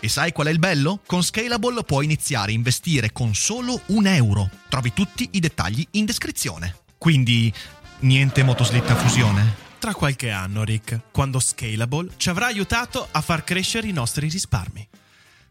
[0.00, 1.00] E sai qual è il bello?
[1.06, 4.50] Con Scalable puoi iniziare a investire con solo un euro.
[4.68, 6.76] Trovi tutti i dettagli in descrizione.
[6.98, 7.52] Quindi,
[8.00, 9.62] niente motoslitta a fusione?
[9.78, 14.88] Tra qualche anno, Rick, quando Scalable ci avrà aiutato a far crescere i nostri risparmi.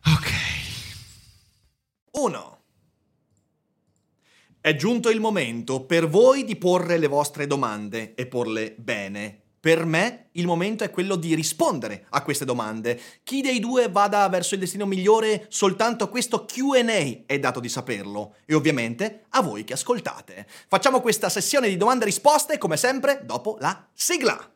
[0.06, 0.32] Ok.
[2.12, 2.62] 1.
[4.60, 9.43] È giunto il momento per voi di porre le vostre domande e porle bene.
[9.64, 13.00] Per me il momento è quello di rispondere a queste domande.
[13.24, 16.84] Chi dei due vada verso il destino migliore, soltanto questo QA
[17.26, 18.36] è dato di saperlo.
[18.46, 20.46] E ovviamente a voi che ascoltate.
[20.68, 24.52] Facciamo questa sessione di domande e risposte, come sempre, dopo la sigla.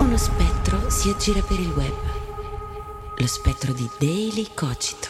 [0.00, 1.96] Uno spettro si aggira per il web.
[3.16, 5.08] Lo spettro di Daily Cogito.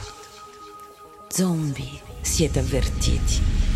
[1.29, 3.70] Zombie, siete avvertiti.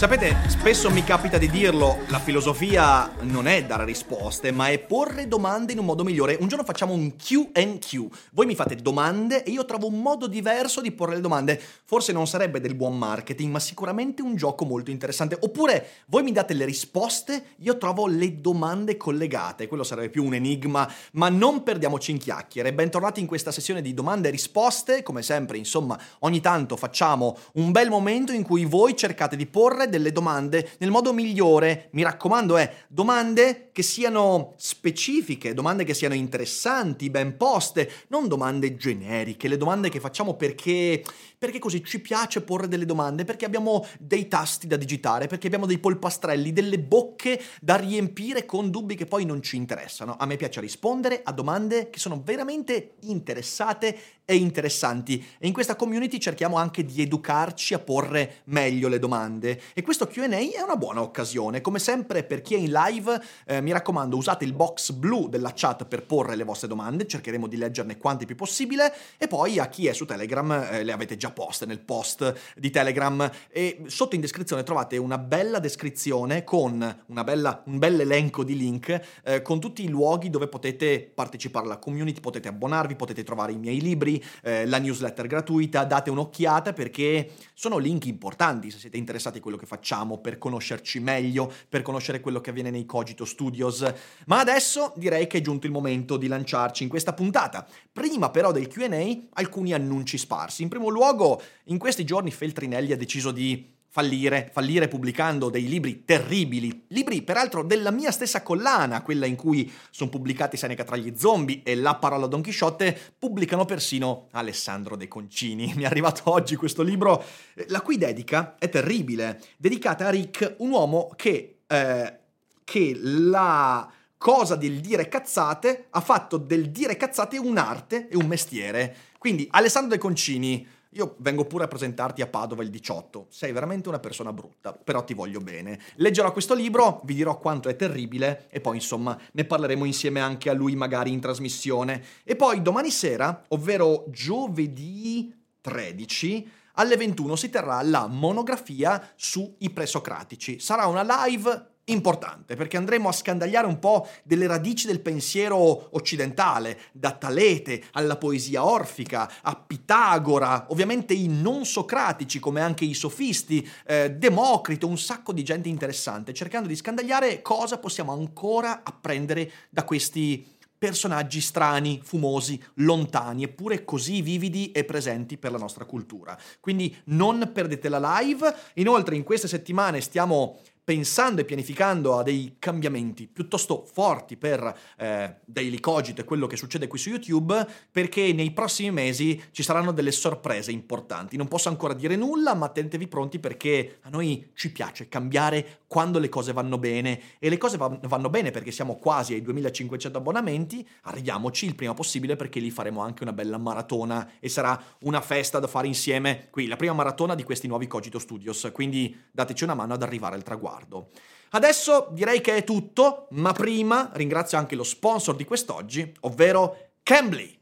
[0.00, 5.28] Sapete, spesso mi capita di dirlo, la filosofia non è dare risposte, ma è porre
[5.28, 6.38] domande in un modo migliore.
[6.40, 8.06] Un giorno facciamo un QQ.
[8.32, 11.60] Voi mi fate domande e io trovo un modo diverso di porre le domande.
[11.84, 15.36] Forse non sarebbe del buon marketing, ma sicuramente un gioco molto interessante.
[15.38, 19.66] Oppure voi mi date le risposte, io trovo le domande collegate.
[19.68, 22.72] Quello sarebbe più un enigma, ma non perdiamoci in chiacchiere.
[22.72, 25.02] Bentornati in questa sessione di domande e risposte.
[25.02, 29.88] Come sempre, insomma, ogni tanto facciamo un bel momento in cui voi cercate di porre
[29.90, 31.88] delle domande nel modo migliore.
[31.92, 38.76] Mi raccomando, è domande che siano specifiche, domande che siano interessanti, ben poste, non domande
[38.76, 41.02] generiche, le domande che facciamo perché
[41.40, 45.64] perché così ci piace porre delle domande, perché abbiamo dei tasti da digitare, perché abbiamo
[45.64, 50.16] dei polpastrelli, delle bocche da riempire con dubbi che poi non ci interessano.
[50.18, 55.24] A me piace rispondere a domande che sono veramente interessate e interessanti.
[55.38, 59.60] E in questa community cerchiamo anche di educarci a porre meglio le domande.
[59.72, 61.62] E questo Q&A è una buona occasione.
[61.62, 65.52] Come sempre per chi è in live eh, mi raccomando usate il box blu della
[65.54, 68.94] chat per porre le vostre domande, cercheremo di leggerne quante più possibile.
[69.16, 72.70] E poi a chi è su Telegram eh, le avete già poste nel post di
[72.70, 78.56] Telegram e sotto in descrizione trovate una bella descrizione con bella, un bel elenco di
[78.56, 83.52] link eh, con tutti i luoghi dove potete partecipare alla community, potete abbonarvi, potete trovare
[83.52, 88.96] i miei libri, eh, la newsletter gratuita, date un'occhiata perché sono link importanti se siete
[88.96, 93.24] interessati a quello che facciamo per conoscerci meglio, per conoscere quello che avviene nei Cogito
[93.24, 93.84] Studios.
[94.26, 97.66] Ma adesso direi che è giunto il momento di lanciarci in questa puntata.
[97.92, 98.88] Prima però del QA,
[99.34, 100.62] alcuni annunci sparsi.
[100.62, 101.19] In primo luogo,
[101.64, 107.64] in questi giorni Feltrinelli ha deciso di fallire, fallire pubblicando dei libri terribili, libri peraltro
[107.64, 111.96] della mia stessa collana, quella in cui sono pubblicati Seneca tra gli zombie e La
[111.96, 115.72] parola Don Chisciotte, pubblicano persino Alessandro De Concini.
[115.74, 117.22] Mi è arrivato oggi questo libro,
[117.54, 122.18] eh, la cui dedica è terribile, dedicata a Rick, un uomo che, eh,
[122.62, 128.94] che la cosa del dire cazzate ha fatto del dire cazzate un'arte e un mestiere.
[129.18, 133.26] Quindi Alessandro De Concini io vengo pure a presentarti a Padova il 18.
[133.30, 135.78] Sei veramente una persona brutta, però ti voglio bene.
[135.96, 140.50] Leggerò questo libro, vi dirò quanto è terribile e poi insomma ne parleremo insieme anche
[140.50, 142.02] a lui magari in trasmissione.
[142.24, 150.58] E poi domani sera, ovvero giovedì 13, alle 21 si terrà la monografia sui presocratici.
[150.58, 156.78] Sarà una live importante perché andremo a scandagliare un po' delle radici del pensiero occidentale,
[156.92, 163.68] da Talete alla poesia orfica, a Pitagora, ovviamente i non socratici come anche i sofisti,
[163.86, 169.84] eh, Democrito, un sacco di gente interessante, cercando di scandagliare cosa possiamo ancora apprendere da
[169.84, 176.38] questi personaggi strani, fumosi, lontani, eppure così vividi e presenti per la nostra cultura.
[176.58, 178.54] Quindi non perdete la live.
[178.76, 180.58] Inoltre in queste settimane stiamo
[180.90, 186.56] pensando e pianificando a dei cambiamenti piuttosto forti per eh, Daily Cogito e quello che
[186.56, 191.36] succede qui su YouTube, perché nei prossimi mesi ci saranno delle sorprese importanti.
[191.36, 196.18] Non posso ancora dire nulla, ma tenetevi pronti perché a noi ci piace cambiare quando
[196.18, 197.20] le cose vanno bene.
[197.38, 202.34] E le cose vanno bene perché siamo quasi ai 2500 abbonamenti, arriviamoci il prima possibile
[202.34, 206.48] perché lì faremo anche una bella maratona e sarà una festa da fare insieme.
[206.50, 210.34] Qui, la prima maratona di questi nuovi Cogito Studios, quindi dateci una mano ad arrivare
[210.34, 211.10] al traguardo riguardo.
[211.50, 217.58] Adesso direi che è tutto, ma prima ringrazio anche lo sponsor di quest'oggi, ovvero Cambly.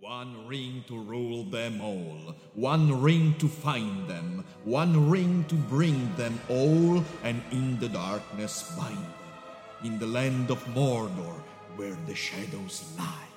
[0.00, 6.14] One ring to rule them all, one ring to find them, one ring to bring
[6.14, 11.42] them all, and in the darkness bind them, in the land of Mordor,
[11.74, 13.34] where the shadows lie.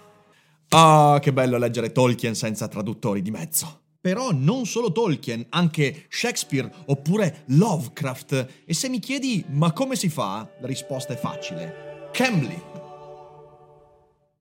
[0.69, 3.79] Ah, che bello leggere Tolkien senza traduttori di mezzo.
[4.01, 8.63] Però non solo Tolkien, anche Shakespeare oppure Lovecraft.
[8.65, 10.49] E se mi chiedi ma come si fa?
[10.61, 12.09] La risposta è facile.
[12.13, 12.61] Cambly.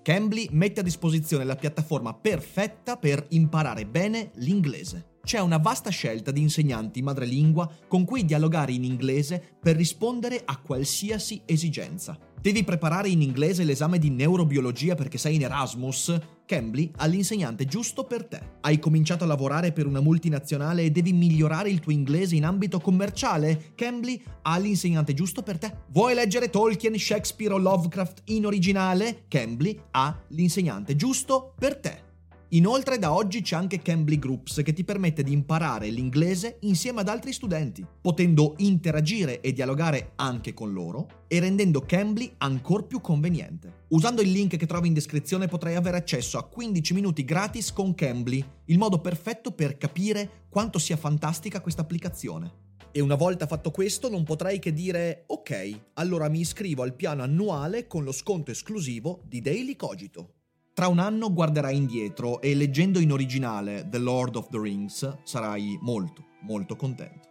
[0.02, 5.07] Cambly mette a disposizione la piattaforma perfetta per imparare bene l'inglese.
[5.25, 10.56] C'è una vasta scelta di insegnanti madrelingua con cui dialogare in inglese per rispondere a
[10.59, 12.19] qualsiasi esigenza.
[12.41, 16.19] Devi preparare in inglese l'esame di neurobiologia perché sei in Erasmus?
[16.47, 18.41] Cambly ha l'insegnante giusto per te.
[18.61, 22.81] Hai cominciato a lavorare per una multinazionale e devi migliorare il tuo inglese in ambito
[22.81, 23.73] commerciale?
[23.75, 25.75] Cambly ha l'insegnante giusto per te.
[25.88, 29.25] Vuoi leggere Tolkien, Shakespeare o Lovecraft in originale?
[29.29, 32.07] Cambly ha l'insegnante giusto per te.
[32.53, 37.09] Inoltre da oggi c'è anche Cambly Groups che ti permette di imparare l'inglese insieme ad
[37.09, 43.85] altri studenti, potendo interagire e dialogare anche con loro e rendendo Cambly ancora più conveniente.
[43.89, 47.95] Usando il link che trovi in descrizione potrai avere accesso a 15 minuti gratis con
[47.95, 52.67] Cambly, il modo perfetto per capire quanto sia fantastica questa applicazione.
[52.93, 57.23] E una volta fatto questo non potrai che dire ok, allora mi iscrivo al piano
[57.23, 60.33] annuale con lo sconto esclusivo di Daily Cogito.
[60.79, 65.77] Tra un anno guarderai indietro e leggendo in originale The Lord of the Rings sarai
[65.83, 67.29] molto, molto contento.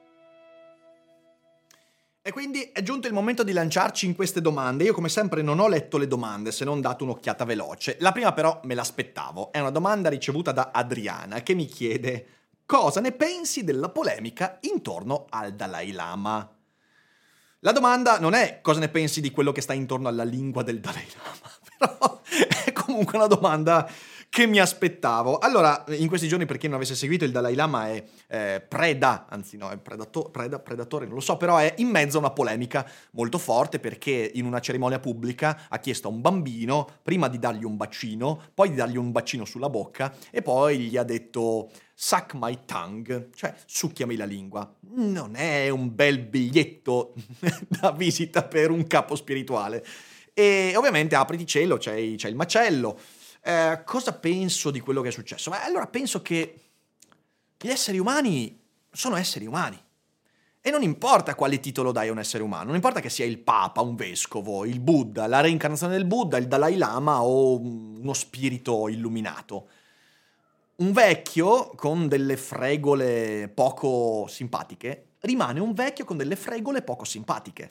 [2.22, 4.84] E quindi è giunto il momento di lanciarci in queste domande.
[4.84, 7.96] Io come sempre non ho letto le domande se non dato un'occhiata veloce.
[8.02, 9.54] La prima però me l'aspettavo.
[9.54, 12.28] È una domanda ricevuta da Adriana che mi chiede
[12.66, 16.54] cosa ne pensi della polemica intorno al Dalai Lama.
[17.62, 20.82] La domanda non è cosa ne pensi di quello che sta intorno alla lingua del
[20.82, 21.54] Dalai Lama,
[21.98, 22.22] però
[22.88, 23.90] comunque una domanda
[24.30, 25.38] che mi aspettavo.
[25.40, 29.26] Allora, in questi giorni, per chi non avesse seguito, il Dalai Lama è eh, preda,
[29.30, 32.32] anzi no, è predato, preda, predatore, non lo so, però è in mezzo a una
[32.32, 37.40] polemica molto forte perché in una cerimonia pubblica ha chiesto a un bambino prima di
[37.40, 41.70] dargli un bacino, poi di dargli un bacino sulla bocca e poi gli ha detto
[41.94, 44.72] suck my tongue, cioè succhiami la lingua.
[44.90, 47.14] Non è un bel biglietto
[47.68, 49.84] da visita per un capo spirituale.
[50.40, 53.00] E ovviamente apriti cielo, c'è, c'è il macello.
[53.42, 55.50] Eh, cosa penso di quello che è successo?
[55.50, 56.60] Beh, allora penso che
[57.60, 58.56] gli esseri umani
[58.92, 59.84] sono esseri umani.
[60.62, 63.40] E non importa quale titolo dai a un essere umano, non importa che sia il
[63.40, 68.90] Papa, un vescovo, il Buddha, la reincarnazione del Buddha, il Dalai Lama o uno spirito
[68.90, 69.70] illuminato.
[70.76, 77.70] Un vecchio con delle fregole poco simpatiche rimane un vecchio con delle fregole poco simpatiche.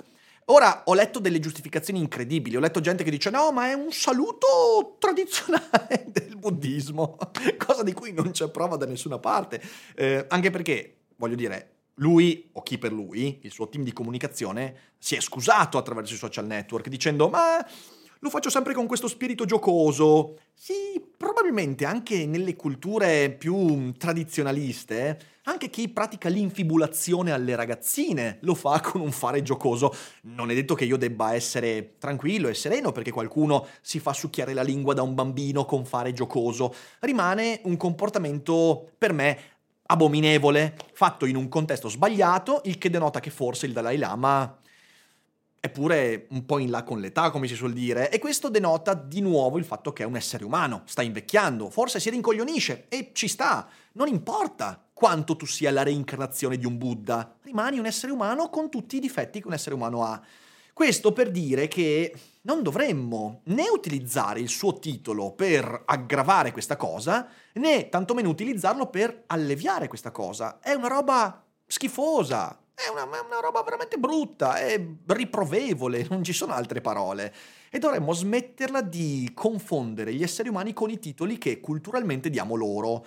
[0.48, 3.90] Ora ho letto delle giustificazioni incredibili, ho letto gente che dice no, ma è un
[3.90, 7.18] saluto tradizionale del buddismo,
[7.58, 9.60] cosa di cui non c'è prova da nessuna parte,
[9.96, 14.92] eh, anche perché, voglio dire, lui, o chi per lui, il suo team di comunicazione,
[14.98, 17.66] si è scusato attraverso i social network dicendo ma
[18.26, 20.36] lo faccio sempre con questo spirito giocoso.
[20.52, 28.80] Sì, probabilmente anche nelle culture più tradizionaliste, anche chi pratica l'infibulazione alle ragazzine lo fa
[28.82, 29.94] con un fare giocoso.
[30.22, 34.54] Non è detto che io debba essere tranquillo e sereno perché qualcuno si fa succhiare
[34.54, 36.74] la lingua da un bambino con fare giocoso.
[37.00, 39.38] Rimane un comportamento per me
[39.88, 44.58] abominevole, fatto in un contesto sbagliato, il che denota che forse il Dalai Lama
[45.66, 49.20] Eppure un po' in là con l'età, come si suol dire, e questo denota di
[49.20, 53.26] nuovo il fatto che è un essere umano, sta invecchiando, forse si rincoglionisce e ci
[53.26, 58.48] sta, non importa quanto tu sia la reincarnazione di un Buddha, rimani un essere umano
[58.48, 60.22] con tutti i difetti che un essere umano ha.
[60.72, 67.26] Questo per dire che non dovremmo né utilizzare il suo titolo per aggravare questa cosa,
[67.54, 70.60] né tantomeno utilizzarlo per alleviare questa cosa.
[70.60, 76.52] È una roba schifosa, è una, una, roba veramente brutta, è riprovevole, non ci sono
[76.52, 77.32] altre parole.
[77.70, 83.04] E dovremmo smetterla di confondere gli esseri umani con i titoli che culturalmente diamo loro.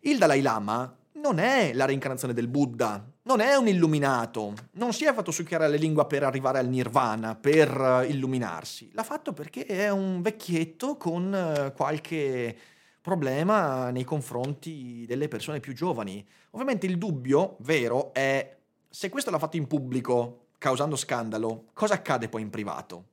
[0.00, 5.04] Il Dalai Lama non è la reincarnazione del Buddha, non è un illuminato, non si
[5.04, 9.66] è fatto succhiare la lingua per arrivare al nirvana, per eh, illuminarsi, l'ha fatto perché
[9.66, 12.56] è un vecchietto con eh, qualche
[13.02, 16.24] problema nei confronti delle persone più giovani.
[16.50, 18.58] Ovviamente il dubbio vero è
[18.90, 23.04] se questo l'ha fatto in pubblico, causando scandalo, cosa accade poi in privato?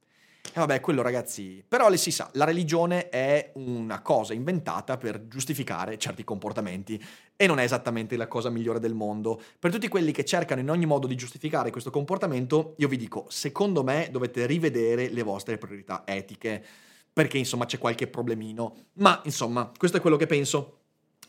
[0.42, 5.28] E vabbè, quello ragazzi, però le si sa, la religione è una cosa inventata per
[5.28, 7.02] giustificare certi comportamenti
[7.36, 9.40] e non è esattamente la cosa migliore del mondo.
[9.60, 13.28] Per tutti quelli che cercano in ogni modo di giustificare questo comportamento, io vi dico,
[13.30, 16.66] secondo me dovete rivedere le vostre priorità etiche,
[17.14, 18.86] perché insomma c'è qualche problemino.
[18.94, 20.80] Ma insomma, questo è quello che penso.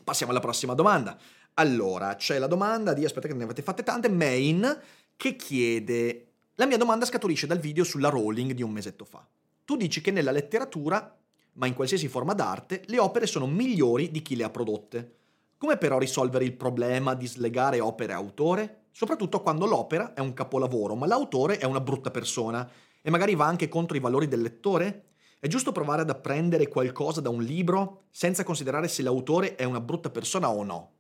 [0.05, 1.19] Passiamo alla prossima domanda.
[1.59, 4.81] Allora, c'è la domanda di, aspetta che ne avete fatte tante, Main,
[5.17, 9.27] che chiede la mia domanda scaturisce dal video sulla Rowling di un mesetto fa.
[9.65, 11.17] Tu dici che nella letteratura,
[11.55, 15.17] ma in qualsiasi forma d'arte, le opere sono migliori di chi le ha prodotte.
[15.59, 18.85] Come però risolvere il problema di slegare opere a autore?
[18.93, 22.71] Soprattutto quando l'opera è un capolavoro, ma l'autore è una brutta persona
[23.03, 25.07] e magari va anche contro i valori del lettore?
[25.41, 29.81] È giusto provare ad apprendere qualcosa da un libro senza considerare se l'autore è una
[29.81, 30.98] brutta persona o no?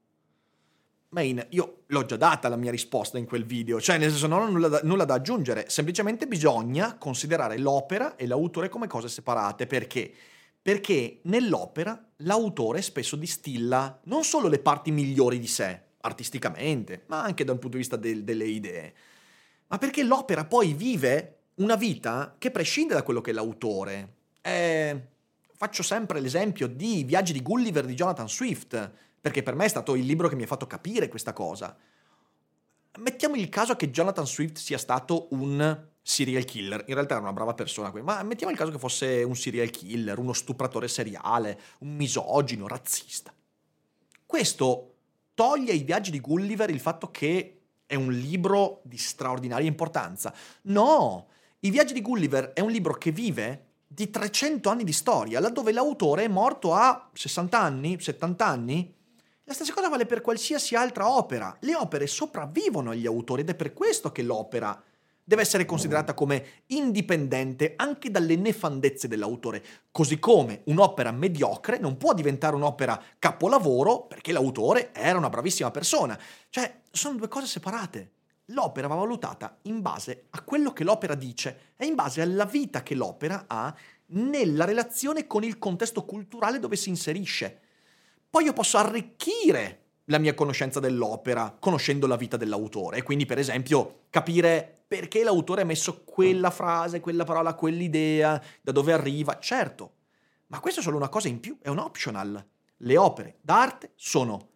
[1.11, 4.43] Main, io l'ho già data la mia risposta in quel video, cioè nel senso non
[4.43, 9.67] ho nulla da, nulla da, aggiungere, semplicemente bisogna considerare l'opera e l'autore come cose separate,
[9.67, 10.13] perché?
[10.61, 17.43] Perché nell'opera l'autore spesso distilla non solo le parti migliori di sé, artisticamente, ma anche
[17.43, 18.95] dal punto di vista del, delle idee,
[19.69, 24.17] ma perché l'opera poi vive una vita che prescinde da quello che è l'autore.
[24.43, 25.07] Eh,
[25.55, 29.95] faccio sempre l'esempio di Viaggi di Gulliver di Jonathan Swift, perché per me è stato
[29.95, 31.77] il libro che mi ha fatto capire questa cosa.
[32.99, 37.33] Mettiamo il caso che Jonathan Swift sia stato un serial killer, in realtà era una
[37.33, 41.95] brava persona, ma mettiamo il caso che fosse un serial killer, uno stupratore seriale, un
[41.95, 43.33] misogino, razzista.
[44.25, 44.95] Questo
[45.35, 50.35] toglie ai viaggi di Gulliver il fatto che è un libro di straordinaria importanza.
[50.63, 51.29] No,
[51.61, 55.73] i viaggi di Gulliver è un libro che vive di 300 anni di storia, laddove
[55.73, 58.95] l'autore è morto a 60 anni, 70 anni,
[59.49, 61.57] la stessa cosa vale per qualsiasi altra opera.
[61.61, 64.79] Le opere sopravvivono agli autori ed è per questo che l'opera
[65.25, 72.13] deve essere considerata come indipendente anche dalle nefandezze dell'autore, così come un'opera mediocre non può
[72.13, 76.19] diventare un'opera capolavoro perché l'autore era una bravissima persona.
[76.51, 78.11] Cioè, sono due cose separate.
[78.53, 82.83] L'opera va valutata in base a quello che l'opera dice e in base alla vita
[82.83, 83.75] che l'opera ha
[84.09, 87.61] nella relazione con il contesto culturale dove si inserisce.
[88.31, 94.05] Poi io posso arricchire la mia conoscenza dell'opera conoscendo la vita dell'autore, quindi per esempio
[94.11, 99.93] capire perché l'autore ha messo quella frase, quella parola, quell'idea, da dove arriva, certo,
[100.49, 102.43] ma questo è solo una cosa in più, è un optional.
[102.79, 104.49] Le opere d'arte sono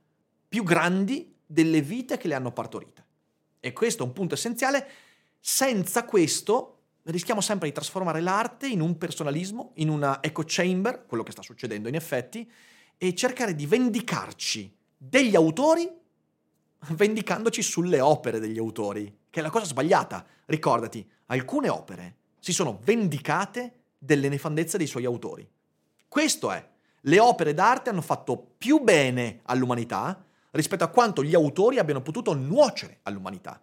[0.48, 3.04] più grandi delle vite che le hanno partorite.
[3.60, 4.88] E questo è un punto essenziale.
[5.38, 11.22] Senza questo rischiamo sempre di trasformare l'arte in un personalismo, in una echo chamber, quello
[11.22, 12.50] che sta succedendo in effetti,
[13.02, 15.90] e cercare di vendicarci degli autori
[16.90, 20.24] vendicandoci sulle opere degli autori, che è la cosa sbagliata.
[20.44, 25.44] Ricordati, alcune opere si sono vendicate delle nefandezze dei suoi autori.
[26.06, 26.64] Questo è.
[27.00, 32.34] Le opere d'arte hanno fatto più bene all'umanità rispetto a quanto gli autori abbiano potuto
[32.34, 33.60] nuocere all'umanità.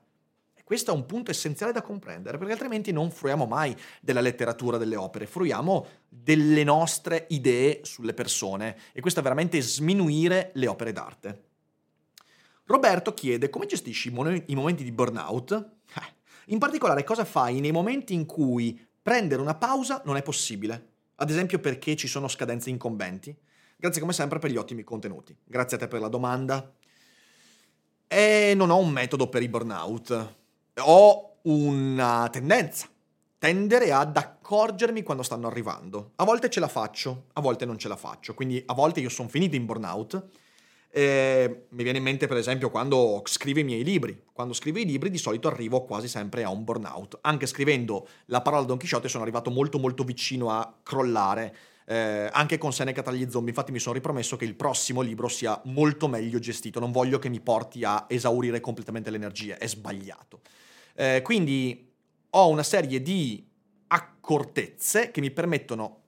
[0.70, 4.96] Questo è un punto essenziale da comprendere, perché altrimenti non fruiamo mai della letteratura delle
[4.96, 11.44] opere, fruiamo delle nostre idee sulle persone e questo è veramente sminuire le opere d'arte.
[12.66, 15.54] Roberto chiede come gestisci i momenti di burnout?
[15.96, 16.14] Eh,
[16.50, 20.90] in particolare cosa fai nei momenti in cui prendere una pausa non è possibile?
[21.16, 23.36] Ad esempio perché ci sono scadenze incombenti?
[23.76, 25.36] Grazie come sempre per gli ottimi contenuti.
[25.46, 26.76] Grazie a te per la domanda.
[28.06, 30.38] E non ho un metodo per i burnout
[30.80, 32.88] ho una tendenza,
[33.38, 36.12] tendere ad accorgermi quando stanno arrivando.
[36.16, 39.10] A volte ce la faccio, a volte non ce la faccio, quindi a volte io
[39.10, 40.28] sono finito in burnout.
[40.92, 44.24] Eh, mi viene in mente per esempio quando scrivo i miei libri.
[44.34, 47.20] Quando scrivo i libri di solito arrivo quasi sempre a un burnout.
[47.22, 51.56] Anche scrivendo la parola Don Chisciotte sono arrivato molto molto vicino a crollare.
[51.86, 55.28] Eh, anche con Seneca tra gli zombie, infatti mi sono ripromesso che il prossimo libro
[55.28, 59.68] sia molto meglio gestito, non voglio che mi porti a esaurire completamente le energie, è
[59.68, 60.42] sbagliato.
[61.00, 61.94] Eh, quindi
[62.32, 63.48] ho una serie di
[63.88, 66.02] accortezze che mi permettono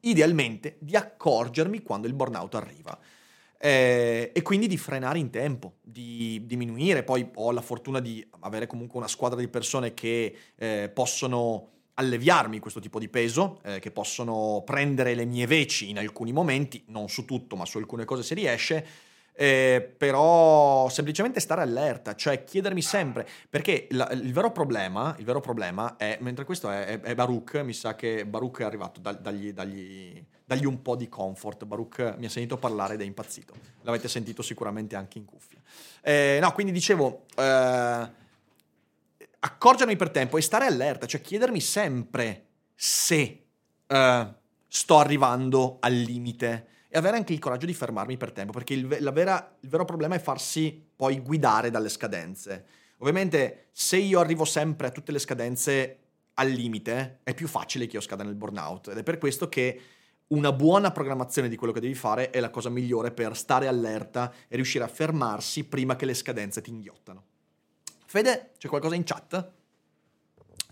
[0.00, 2.98] idealmente di accorgermi quando il burnout arriva.
[3.58, 7.04] Eh, e quindi di frenare in tempo, di diminuire.
[7.04, 12.58] Poi ho la fortuna di avere comunque una squadra di persone che eh, possono alleviarmi
[12.58, 17.08] questo tipo di peso, eh, che possono prendere le mie veci in alcuni momenti, non
[17.08, 18.86] su tutto, ma su alcune cose si riesce
[19.42, 25.40] Eh, però semplicemente stare allerta, cioè chiedermi sempre, perché la- il, vero problema, il vero
[25.40, 29.12] problema è, mentre questo è, è- è Baruch, mi sa che Baruch è arrivato da-
[29.14, 33.54] dagli, dagli- dagli un po' di comfort, Baruch mi ha sentito parlare ed è impazzito,
[33.80, 35.58] l'avete sentito sicuramente anche in cuffia.
[36.02, 38.08] Eh, no, quindi dicevo, eh,
[39.40, 42.44] accorgermi per tempo e stare allerta, cioè chiedermi sempre
[42.74, 43.44] se
[43.86, 44.34] eh,
[44.68, 48.86] sto arrivando al limite e avere anche il coraggio di fermarmi per tempo, perché il,
[48.86, 52.64] vera- il vero problema è farsi poi guidare dalle scadenze.
[52.98, 55.98] Ovviamente se io arrivo sempre a tutte le scadenze
[56.34, 59.80] al limite, è più facile che io scada nel burnout ed è per questo che
[60.28, 64.32] una buona programmazione di quello che devi fare è la cosa migliore per stare allerta
[64.48, 67.24] e riuscire a fermarsi prima che le scadenze ti inghiottano.
[68.04, 69.50] Fede, c'è qualcosa in chat?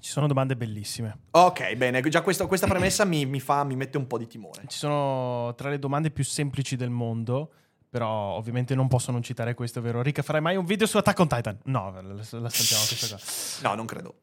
[0.01, 1.19] Ci sono domande bellissime.
[1.33, 4.63] Ok, bene, già questo- questa premessa mi, mi fa, mi mette un po' di timore.
[4.67, 7.53] Ci sono tra le domande più semplici del mondo,
[7.89, 11.19] però ovviamente non posso non citare questo, ovvero Rica, farai mai un video su Attack
[11.19, 11.59] on Titan?
[11.65, 13.25] No, la, la saltiamo questa qua.
[13.71, 14.15] No, non credo.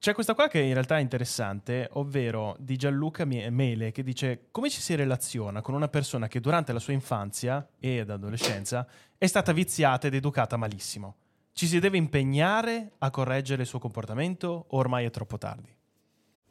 [0.00, 4.70] C'è questa qua che in realtà è interessante, ovvero di Gianluca Mele, che dice come
[4.70, 8.86] ci si relaziona con una persona che durante la sua infanzia e ad adolescenza
[9.18, 11.16] è stata viziata ed educata malissimo.
[11.52, 15.78] Ci si deve impegnare a correggere il suo comportamento o ormai è troppo tardi?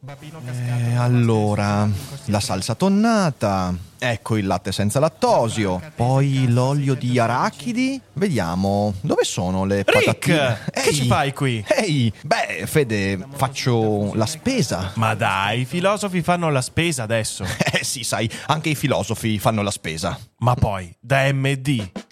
[0.01, 1.85] Eh, allora,
[2.27, 7.99] la salsa tonnata, ecco il latte senza lattosio, poi l'olio di arachidi.
[8.13, 10.57] Vediamo, dove sono le patatine?
[10.63, 11.61] Rick, che ci fai qui?
[11.67, 14.93] Ehi, beh, Fede, faccio la spesa.
[14.95, 17.43] Ma dai, i filosofi fanno la spesa adesso.
[17.79, 20.17] Eh sì, sai, anche i filosofi fanno la spesa.
[20.37, 21.91] Ma poi, da MD.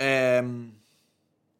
[0.00, 0.72] ehm,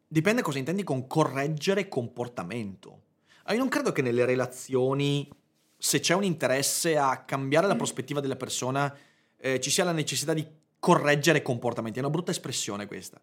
[0.09, 3.03] dipende cosa intendi con correggere comportamento.
[3.45, 5.29] Ah, Io non credo che nelle relazioni,
[5.77, 8.95] se c'è un interesse a cambiare la prospettiva della persona,
[9.37, 10.47] eh, ci sia la necessità di
[10.79, 11.99] correggere comportamenti.
[11.99, 13.21] È una brutta espressione questa.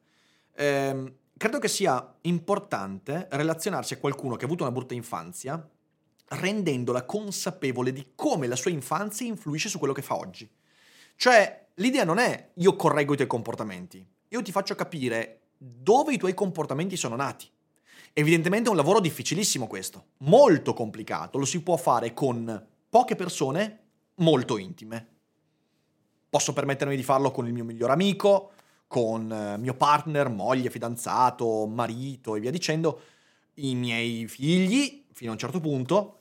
[0.56, 5.68] Ehm, credo che sia importante relazionarsi a qualcuno che ha avuto una brutta infanzia,
[6.30, 10.50] rendendola consapevole di come la sua infanzia influisce su quello che fa oggi.
[11.16, 16.18] Cioè, l'idea non è io correggo i tuoi comportamenti, io ti faccio capire dove i
[16.18, 17.50] tuoi comportamenti sono nati.
[18.14, 23.80] Evidentemente è un lavoro difficilissimo questo, molto complicato, lo si può fare con poche persone
[24.16, 25.08] molto intime.
[26.30, 28.52] Posso permettermi di farlo con il mio miglior amico,
[28.88, 33.02] con eh, mio partner, moglie, fidanzato, marito e via dicendo,
[33.56, 36.20] i miei figli fino a un certo punto.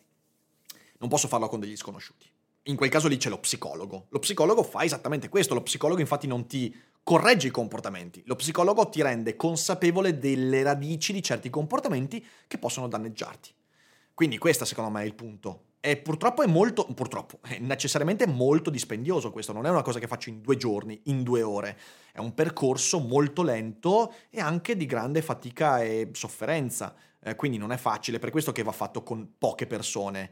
[0.98, 2.25] Non posso farlo con degli sconosciuti.
[2.68, 4.06] In quel caso lì c'è lo psicologo.
[4.08, 5.54] Lo psicologo fa esattamente questo.
[5.54, 8.22] Lo psicologo infatti non ti corregge i comportamenti.
[8.26, 13.54] Lo psicologo ti rende consapevole delle radici di certi comportamenti che possono danneggiarti.
[14.12, 15.66] Quindi questo secondo me è il punto.
[15.78, 20.08] E purtroppo è molto, purtroppo, è necessariamente molto dispendioso questo, non è una cosa che
[20.08, 21.78] faccio in due giorni, in due ore.
[22.10, 26.92] È un percorso molto lento e anche di grande fatica e sofferenza.
[27.20, 30.30] Eh, quindi non è facile, per questo che va fatto con poche persone.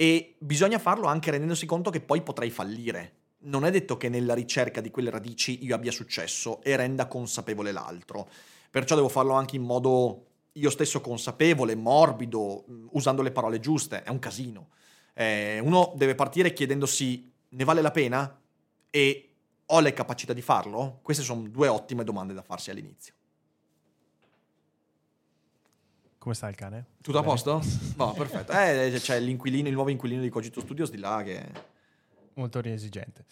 [0.00, 3.16] E bisogna farlo anche rendendosi conto che poi potrei fallire.
[3.40, 7.70] Non è detto che nella ricerca di quelle radici io abbia successo e renda consapevole
[7.70, 8.26] l'altro.
[8.70, 14.02] Perciò devo farlo anche in modo io stesso consapevole, morbido, mh, usando le parole giuste.
[14.02, 14.70] È un casino.
[15.12, 18.40] Eh, uno deve partire chiedendosi ne vale la pena
[18.88, 19.34] e
[19.66, 21.00] ho le capacità di farlo?
[21.02, 23.12] Queste sono due ottime domande da farsi all'inizio.
[26.20, 26.84] Come sta il cane?
[27.00, 27.32] Tutto a Bene.
[27.32, 27.62] posto?
[27.96, 28.52] No, perfetto.
[28.52, 31.50] Eh, c'è l'inquilino, il nuovo inquilino di Cogito Studios di là che...
[32.34, 33.24] Molto esigente.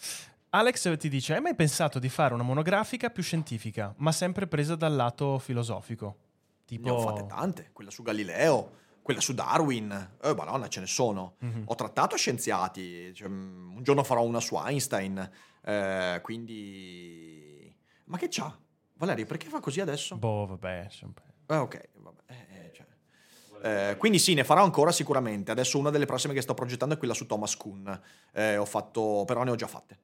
[0.51, 4.75] Alex ti dice: Hai mai pensato di fare una monografica più scientifica, ma sempre presa
[4.75, 6.17] dal lato filosofico?
[6.65, 6.89] Tipo.
[6.89, 8.71] Ne ho fatte tante, quella su Galileo,
[9.03, 11.35] quella su Darwin, eh, madonna ce ne sono.
[11.41, 11.65] Mhm.
[11.67, 15.31] Ho trattato scienziati, cioè, mm, un giorno farò una su Einstein,
[15.63, 17.71] eh, quindi...
[18.07, 18.59] Ma che c'ha?
[18.95, 20.17] Valerio, perché fa così adesso?
[20.17, 20.89] Boh, vabbè.
[20.91, 21.28] sempre.
[21.49, 22.21] Eh, ok, vabbè.
[22.27, 22.87] eh, eh, cioè.
[23.91, 25.51] Eh, quindi sì, ne farò ancora sicuramente.
[25.51, 28.01] Adesso una delle prossime che sto progettando è quella su Thomas Kuhn.
[28.33, 29.99] Eh, fatto, però ne ho già fatte.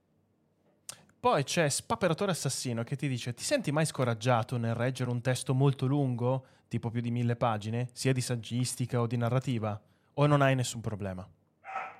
[1.21, 5.55] Poi c'è Spaperatore Assassino che ti dice: Ti senti mai scoraggiato nel reggere un testo
[5.55, 9.81] molto lungo, tipo più di mille pagine, sia di saggistica o di narrativa?
[10.15, 11.27] O non hai nessun problema?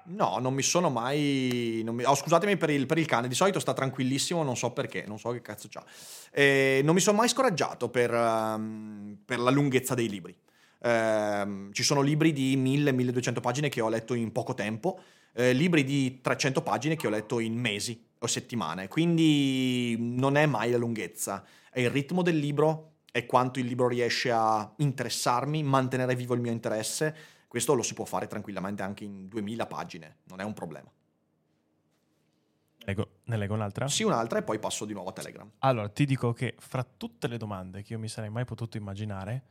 [0.07, 1.81] No, non mi sono mai.
[1.85, 4.71] non mi- oh, scusatemi per il, per il cane, di solito sta tranquillissimo, non so
[4.73, 5.83] perché, non so che cazzo c'ha.
[6.31, 10.37] Eh, non mi sono mai scoraggiato per, ehm, per la lunghezza dei libri.
[10.83, 15.01] Ehm, ci sono libri di 1000-1200 pagine che ho letto in poco tempo,
[15.33, 20.45] eh, libri di 300 pagine che ho letto in mesi o settimane, quindi non è
[20.47, 25.63] mai la lunghezza, è il ritmo del libro, è quanto il libro riesce a interessarmi,
[25.63, 27.15] mantenere vivo il mio interesse.
[27.55, 30.91] Questo lo si può fare tranquillamente anche in 2000 pagine, non è un problema.
[32.79, 33.87] Leggo- ne leggo un'altra?
[33.87, 35.49] Sì, un'altra e poi passo di nuovo a Telegram.
[35.61, 39.43] Allora, ti dico che fra tutte le domande che io mi sarei mai potuto immaginare,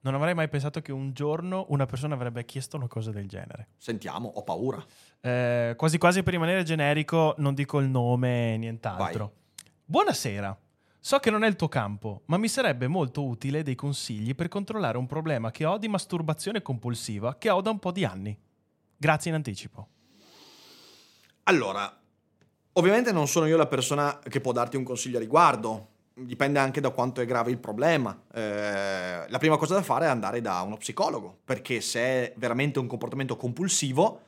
[0.00, 3.68] non avrei mai pensato che un giorno una persona avrebbe chiesto una cosa del genere.
[3.76, 4.84] Sentiamo, ho paura.
[5.20, 9.32] Eh, quasi quasi per rimanere generico, non dico il nome, nient'altro.
[9.84, 10.58] Buonasera.
[11.00, 14.48] So che non è il tuo campo, ma mi sarebbe molto utile dei consigli per
[14.48, 18.36] controllare un problema che ho di masturbazione compulsiva che ho da un po' di anni.
[18.96, 19.88] Grazie in anticipo.
[21.44, 21.98] Allora,
[22.72, 26.80] ovviamente non sono io la persona che può darti un consiglio a riguardo, dipende anche
[26.80, 28.20] da quanto è grave il problema.
[28.34, 32.80] Eh, la prima cosa da fare è andare da uno psicologo, perché se è veramente
[32.80, 34.22] un comportamento compulsivo,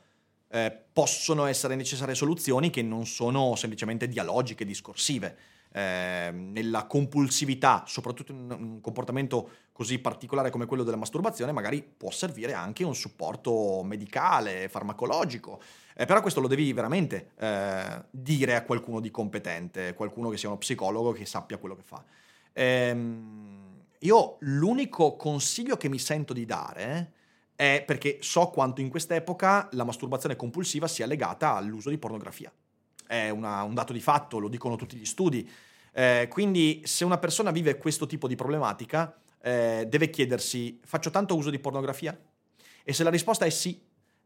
[0.47, 5.37] eh, possono essere necessarie soluzioni che non sono semplicemente dialogiche, discorsive.
[5.73, 12.11] Eh, nella compulsività, soprattutto in un comportamento così particolare come quello della masturbazione, magari può
[12.11, 15.61] servire anche un supporto medicale, farmacologico.
[15.95, 20.49] Eh, però questo lo devi veramente eh, dire a qualcuno di competente, qualcuno che sia
[20.49, 22.03] uno psicologo che sappia quello che fa.
[22.53, 27.13] Ehm, io l'unico consiglio che mi sento di dare
[27.55, 32.51] è perché so quanto in quest'epoca la masturbazione compulsiva sia legata all'uso di pornografia.
[33.11, 35.45] È una- un dato di fatto, lo dicono tutti gli studi.
[35.91, 41.35] Eh, quindi se una persona vive questo tipo di problematica, eh, deve chiedersi, faccio tanto
[41.35, 42.17] uso di pornografia?
[42.85, 43.77] E se la risposta è sì,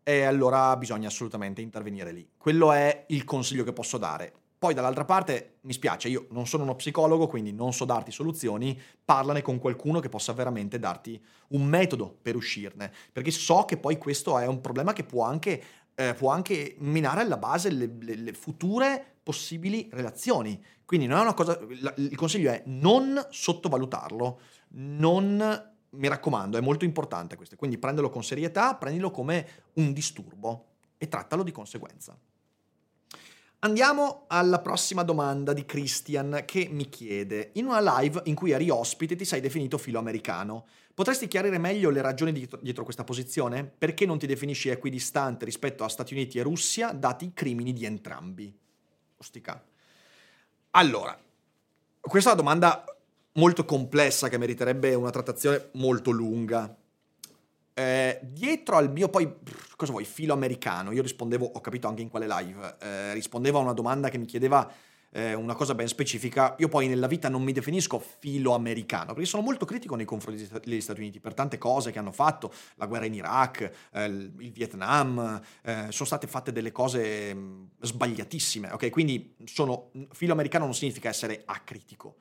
[0.04, 2.30] e allora bisogna assolutamente intervenire lì.
[2.38, 4.32] Quello è il consiglio che posso dare.
[4.60, 8.80] Poi dall'altra parte mi spiace, io non sono uno psicologo, quindi non so darti soluzioni,
[9.04, 11.20] parlane con qualcuno che possa veramente darti
[11.50, 15.62] un metodo per uscirne, perché so che poi questo è un problema che può anche,
[15.96, 20.64] eh, può anche minare alla base le, le- le future possibili relazioni.
[20.86, 24.40] Quindi non è una cosa, la- il consiglio è non sottovalutarlo,
[24.72, 27.56] non mi raccomando, è molto importante questo.
[27.56, 30.66] Quindi prendilo con serietà, prendilo come un disturbo
[30.98, 32.18] e trattalo di conseguenza.
[33.66, 38.70] Andiamo alla prossima domanda di Christian che mi chiede: In una live in cui eri
[38.70, 40.68] ospite ti sei definito filo americano.
[40.94, 43.66] Potresti chiarire meglio le ragioni dietro, dietro questa posizione?
[43.66, 47.86] Perché non ti definisci equidistante rispetto a Stati Uniti e Russia, dati i crimini di
[47.86, 48.56] entrambi?
[49.18, 49.60] Ostica.
[50.70, 51.18] Allora,
[52.02, 52.86] questa è una domanda
[53.32, 56.72] molto complessa che meriterebbe una trattazione molto lunga.
[57.78, 59.30] Eh, dietro al mio poi,
[59.76, 63.62] cosa vuoi, filo americano, io rispondevo, ho capito anche in quale live, eh, rispondevo a
[63.62, 64.72] una domanda che mi chiedeva
[65.12, 66.56] eh, una cosa ben specifica.
[66.60, 70.40] Io poi nella vita non mi definisco filo americano, perché sono molto critico nei confronti
[70.40, 73.72] degli Sta- degli Stati Uniti per tante cose che hanno fatto, la guerra in Iraq,
[73.92, 78.90] eh, il Vietnam, eh, sono state fatte delle cose mh, sbagliatissime, ok?
[78.90, 82.20] Quindi sono, filo americano non significa essere acritico.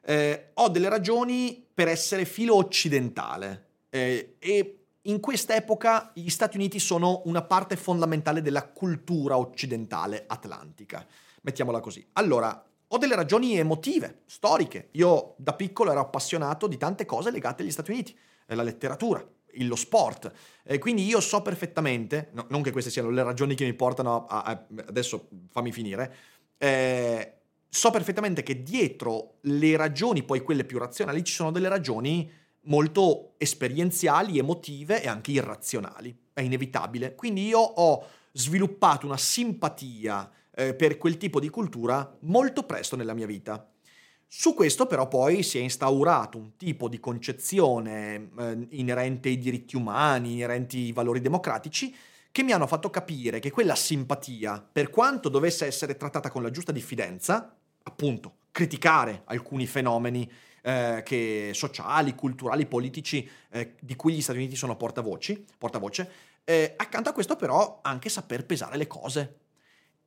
[0.00, 7.22] Eh, ho delle ragioni per essere filo occidentale e in quest'epoca gli Stati Uniti sono
[7.26, 11.06] una parte fondamentale della cultura occidentale atlantica,
[11.42, 12.06] mettiamola così.
[12.14, 14.88] Allora, ho delle ragioni emotive, storiche.
[14.92, 19.26] Io da piccolo ero appassionato di tante cose legate agli Stati Uniti, eh, la letteratura,
[19.56, 20.32] lo sport.
[20.62, 24.26] Eh, quindi io so perfettamente, no- non che queste siano le ragioni che mi portano
[24.26, 24.42] a...
[24.42, 26.14] a- adesso fammi finire,
[26.56, 27.32] eh,
[27.68, 32.30] so perfettamente che dietro le ragioni, poi quelle più razionali, ci sono delle ragioni
[32.64, 36.16] molto esperienziali, emotive e anche irrazionali.
[36.32, 37.14] È inevitabile.
[37.14, 43.14] Quindi io ho sviluppato una simpatia eh, per quel tipo di cultura molto presto nella
[43.14, 43.68] mia vita.
[44.26, 49.76] Su questo però poi si è instaurato un tipo di concezione eh, inerente ai diritti
[49.76, 51.94] umani, inerenti ai valori democratici,
[52.32, 56.50] che mi hanno fatto capire che quella simpatia, per quanto dovesse essere trattata con la
[56.50, 60.28] giusta diffidenza, appunto, criticare alcuni fenomeni
[60.66, 66.10] eh, che- sociali, culturali, politici eh, di cui gli Stati Uniti sono portavoci, portavoce,
[66.44, 69.38] eh, accanto a questo però anche saper pesare le cose.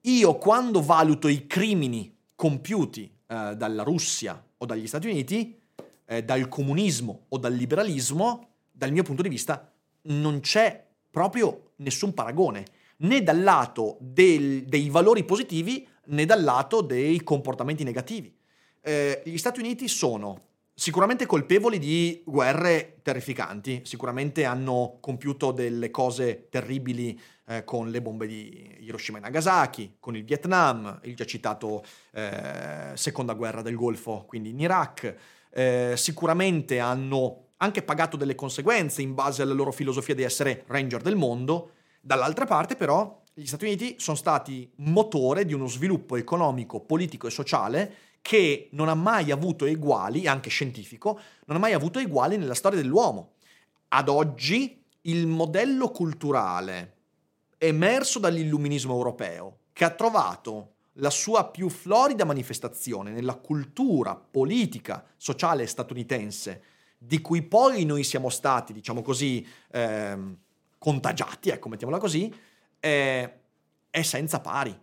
[0.01, 5.59] Io quando valuto i crimini compiuti eh, dalla Russia o dagli Stati Uniti,
[6.05, 9.71] eh, dal comunismo o dal liberalismo, dal mio punto di vista
[10.03, 12.65] non c'è proprio nessun paragone,
[12.97, 18.35] né dal lato del- dei valori positivi né dal lato dei comportamenti negativi.
[18.81, 20.45] Eh, gli Stati Uniti sono
[20.79, 28.27] sicuramente colpevoli di guerre terrificanti, sicuramente hanno compiuto delle cose terribili eh, con le bombe
[28.27, 34.25] di Hiroshima e Nagasaki, con il Vietnam, il già citato eh, seconda guerra del Golfo,
[34.27, 35.15] quindi in Iraq,
[35.49, 41.01] eh, sicuramente hanno anche pagato delle conseguenze in base alla loro filosofia di essere ranger
[41.01, 46.81] del mondo, dall'altra parte però gli Stati Uniti sono stati motore di uno sviluppo economico,
[46.81, 51.99] politico e sociale che non ha mai avuto eguali, anche scientifico, non ha mai avuto
[51.99, 53.33] eguali nella storia dell'uomo.
[53.89, 56.95] Ad oggi il modello culturale
[57.57, 65.67] emerso dall'illuminismo europeo, che ha trovato la sua più florida manifestazione nella cultura politica, sociale
[65.67, 66.63] statunitense,
[66.97, 70.17] di cui poi noi siamo stati, diciamo così, eh,
[70.77, 72.33] contagiati, ecco, mettiamola così,
[72.79, 73.31] è,
[73.89, 74.75] è senza pari.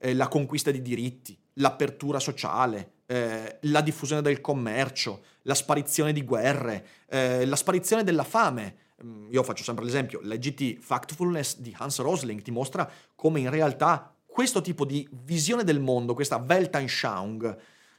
[0.00, 6.22] Eh, la conquista di diritti, l'apertura sociale, eh, la diffusione del commercio, la sparizione di
[6.22, 8.76] guerre, eh, la sparizione della fame.
[9.04, 14.12] Mm, io faccio sempre l'esempio, leggiti Factfulness di Hans Rosling, ti mostra come in realtà
[14.26, 17.56] questo tipo di visione del mondo, questa Weltanschauung,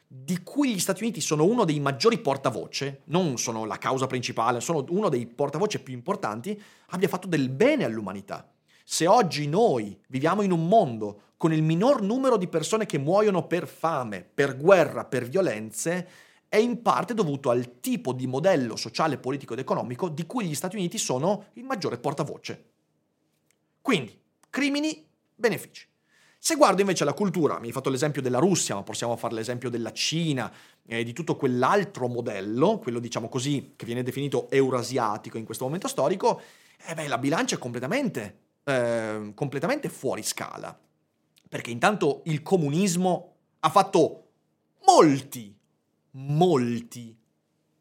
[0.07, 4.59] di cui gli Stati Uniti sono uno dei maggiori portavoce, non sono la causa principale,
[4.59, 8.49] sono uno dei portavoce più importanti, abbia fatto del bene all'umanità.
[8.91, 13.45] Se oggi noi viviamo in un mondo con il minor numero di persone che muoiono
[13.45, 16.07] per fame, per guerra, per violenze,
[16.49, 20.55] è in parte dovuto al tipo di modello sociale, politico ed economico di cui gli
[20.55, 22.65] Stati Uniti sono il maggiore portavoce.
[23.79, 25.87] Quindi, crimini, benefici.
[26.39, 29.69] Se guardo invece la cultura, mi hai fatto l'esempio della Russia, ma possiamo fare l'esempio
[29.69, 30.51] della Cina
[30.83, 35.87] e di tutto quell'altro modello, quello diciamo così, che viene definito eurasiatico in questo momento
[35.87, 36.41] storico,
[36.87, 40.77] eh beh, la bilancia è completamente eh, completamente fuori scala.
[41.49, 44.29] Perché intanto il comunismo ha fatto
[44.85, 45.57] molti,
[46.11, 47.17] molti,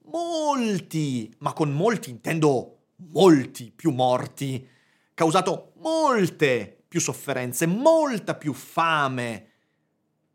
[0.05, 2.79] molti, ma con molti intendo
[3.13, 4.67] molti più morti,
[5.15, 9.51] causato molte più sofferenze, molta più fame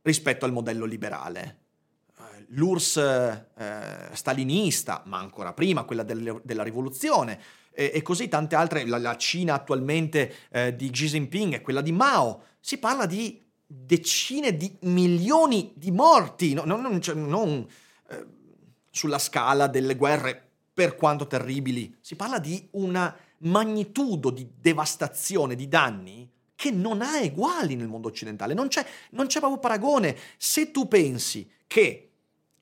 [0.04, 1.62] rispetto al modello liberale.
[2.18, 7.42] Eh, L'URSS eh, stalinista, ma ancora prima quella del, della rivoluzione,
[7.74, 11.82] e, e così tante altre, la, la Cina attualmente eh, di Xi Jinping e quella
[11.82, 17.68] di Mao, si parla di decine di milioni di morti, no, non, cioè, non
[18.10, 18.26] eh,
[18.90, 25.68] sulla scala delle guerre per quanto terribili, si parla di una magnitudo di devastazione, di
[25.68, 30.18] danni che non ha eguali nel mondo occidentale, non c'è, non c'è proprio paragone.
[30.38, 32.13] Se tu pensi che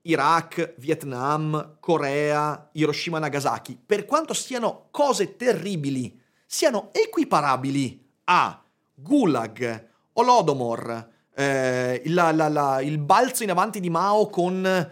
[0.03, 11.09] Iraq, Vietnam, Corea, Hiroshima, Nagasaki, per quanto siano cose terribili, siano equiparabili a Gulag, Holodomor,
[11.33, 14.91] eh, la, la, la, il balzo in avanti di Mao con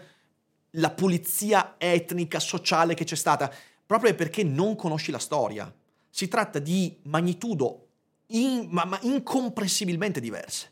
[0.74, 3.52] la pulizia etnica, sociale che c'è stata,
[3.84, 5.72] proprio perché non conosci la storia.
[6.08, 7.88] Si tratta di magnitudo
[8.28, 10.70] in, ma, ma incomprensibilmente diverse.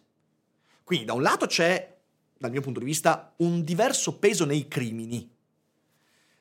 [0.84, 1.97] Quindi da un lato c'è
[2.38, 5.28] dal mio punto di vista, un diverso peso nei crimini.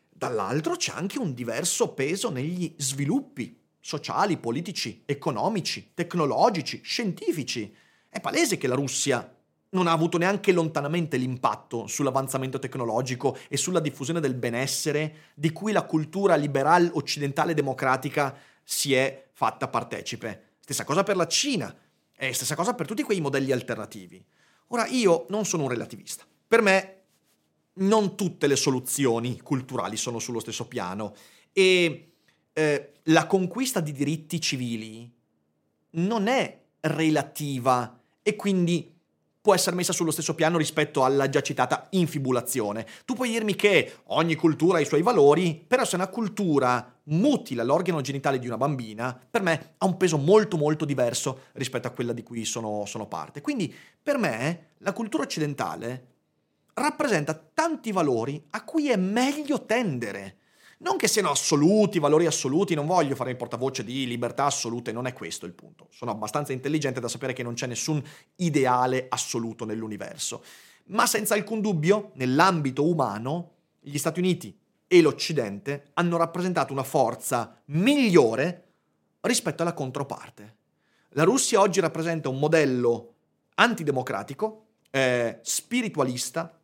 [0.09, 7.73] Dall'altro c'è anche un diverso peso negli sviluppi sociali, politici, economici, tecnologici, scientifici.
[8.09, 9.35] È palese che la Russia
[9.69, 15.71] non ha avuto neanche lontanamente l'impatto sull'avanzamento tecnologico e sulla diffusione del benessere di cui
[15.71, 20.55] la cultura liberal occidentale democratica si è fatta partecipe.
[20.59, 21.75] Stessa cosa per la Cina
[22.15, 24.23] e stessa cosa per tutti quei modelli alternativi.
[24.67, 26.25] Ora, io non sono un relativista.
[26.47, 26.93] Per me
[27.73, 31.13] non tutte le soluzioni culturali sono sullo stesso piano
[31.53, 32.11] e
[32.53, 35.11] eh, la conquista di diritti civili
[35.91, 38.96] non è relativa e quindi
[39.47, 42.85] può essere messa sullo stesso piano rispetto alla già citata infibulazione.
[43.05, 47.63] Tu puoi dirmi che ogni cultura ha i suoi valori, però se una cultura mutila
[47.63, 51.91] l'organo genitale di una bambina, per me ha un peso molto molto diverso rispetto a
[51.91, 53.39] quella di cui sono, sono parte.
[53.39, 56.07] Quindi per me la cultura occidentale
[56.73, 60.39] rappresenta tanti valori a cui è meglio tendere.
[60.79, 65.07] Non che siano assoluti, valori assoluti, non voglio fare il portavoce di libertà assolute, non
[65.07, 65.87] è questo il punto.
[65.89, 68.03] Sono abbastanza intelligente da sapere che non c'è nessun
[68.35, 70.43] ideale assoluto nell'universo.
[70.87, 77.59] Ma senza alcun dubbio, nell'ambito umano, gli Stati Uniti e l'Occidente hanno rappresentato una forza
[77.65, 78.65] migliore
[79.21, 80.55] rispetto alla controparte.
[81.09, 83.15] La Russia oggi rappresenta un modello
[83.55, 86.59] antidemocratico, eh, spiritualista,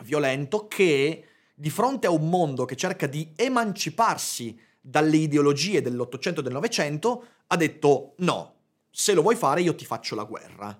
[0.00, 6.42] violento, che di fronte a un mondo che cerca di emanciparsi dalle ideologie dell'Ottocento e
[6.42, 8.54] del Novecento, ha detto no,
[8.90, 10.78] se lo vuoi fare io ti faccio la guerra.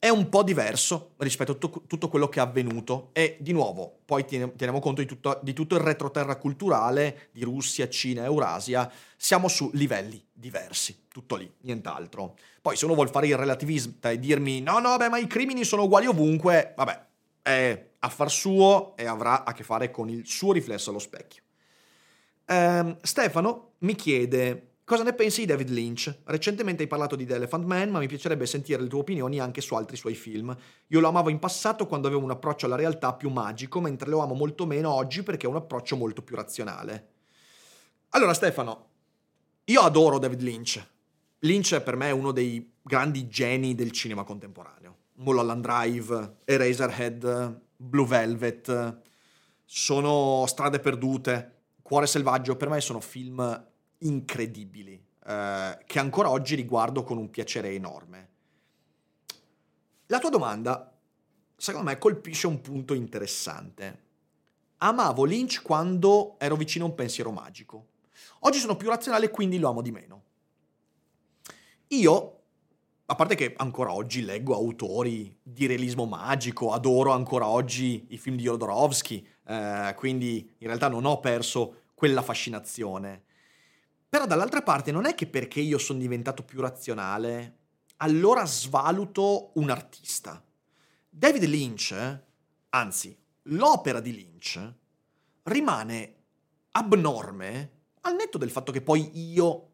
[0.00, 3.98] è un po' diverso rispetto a tutto, tutto quello che è avvenuto e di nuovo
[4.04, 9.48] poi teniamo conto di tutto, di tutto il retroterra culturale di Russia, Cina, Eurasia, siamo
[9.48, 12.36] su livelli diversi, tutto lì, nient'altro.
[12.62, 15.64] Poi se uno vuole fare il relativista e dirmi no, no, beh, ma i crimini
[15.64, 17.06] sono uguali ovunque, vabbè,
[17.48, 21.42] è affar suo e avrà a che fare con il suo riflesso allo specchio.
[22.46, 26.20] Ehm, Stefano mi chiede Cosa ne pensi di David Lynch?
[26.24, 29.60] Recentemente hai parlato di The Elephant Man, ma mi piacerebbe sentire le tue opinioni anche
[29.60, 30.56] su altri suoi film.
[30.86, 34.20] Io lo amavo in passato quando avevo un approccio alla realtà più magico, mentre lo
[34.20, 37.08] amo molto meno oggi perché ha un approccio molto più razionale.
[38.10, 38.86] Allora Stefano,
[39.64, 40.86] io adoro David Lynch.
[41.40, 44.97] Lynch per me è uno dei grandi geni del cinema contemporaneo.
[45.18, 49.00] Mulholland Drive, Eraserhead, Blue Velvet,
[49.64, 53.66] sono Strade perdute, Cuore selvaggio, per me sono film
[53.98, 58.28] incredibili, eh, che ancora oggi riguardo con un piacere enorme.
[60.06, 60.92] La tua domanda,
[61.56, 64.06] secondo me, colpisce un punto interessante.
[64.78, 67.86] Amavo Lynch quando ero vicino a un pensiero magico.
[68.40, 70.22] Oggi sono più razionale quindi lo amo di meno.
[71.88, 72.37] Io,
[73.10, 78.36] a parte che ancora oggi leggo autori di realismo magico, adoro ancora oggi i film
[78.36, 83.24] di Jodorowsky, eh, quindi in realtà non ho perso quella fascinazione.
[84.10, 87.56] Però dall'altra parte non è che perché io sono diventato più razionale,
[87.98, 90.44] allora svaluto un artista.
[91.08, 92.20] David Lynch,
[92.68, 94.74] anzi, l'opera di Lynch,
[95.44, 96.14] rimane
[96.72, 97.70] abnorme
[98.02, 99.70] al netto del fatto che poi io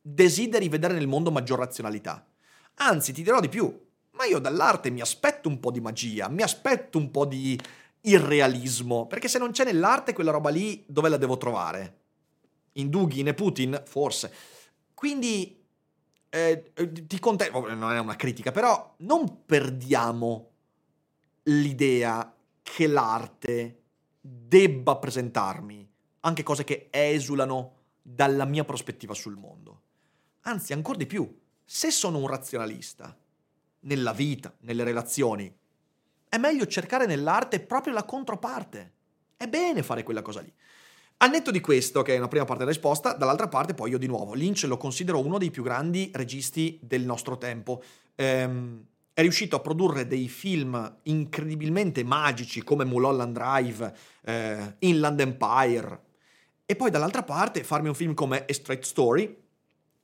[0.00, 2.24] desideri vedere nel mondo maggior razionalità.
[2.82, 6.42] Anzi, ti dirò di più, ma io dall'arte mi aspetto un po' di magia, mi
[6.42, 7.58] aspetto un po' di
[8.02, 12.00] irrealismo, perché se non c'è nell'arte quella roba lì, dove la devo trovare?
[12.74, 14.32] in Dugin e Putin, forse.
[14.94, 15.58] Quindi
[16.28, 16.72] eh,
[17.06, 20.48] ti contento, non è una critica, però non perdiamo
[21.44, 23.82] l'idea che l'arte
[24.20, 25.88] debba presentarmi
[26.20, 29.82] anche cose che esulano dalla mia prospettiva sul mondo.
[30.42, 31.39] Anzi, ancora di più,
[31.72, 33.16] se sono un razionalista
[33.82, 35.54] nella vita, nelle relazioni,
[36.28, 38.92] è meglio cercare nell'arte proprio la controparte.
[39.36, 40.52] È bene fare quella cosa lì.
[41.18, 43.98] Al netto di questo, che è una prima parte della risposta, dall'altra parte poi io
[43.98, 47.80] di nuovo, Lynch lo considero uno dei più grandi registi del nostro tempo.
[48.16, 56.00] Ehm, è riuscito a produrre dei film incredibilmente magici come Mulholland Drive, eh, Inland Empire,
[56.66, 59.39] e poi dall'altra parte farmi un film come A Straight Story,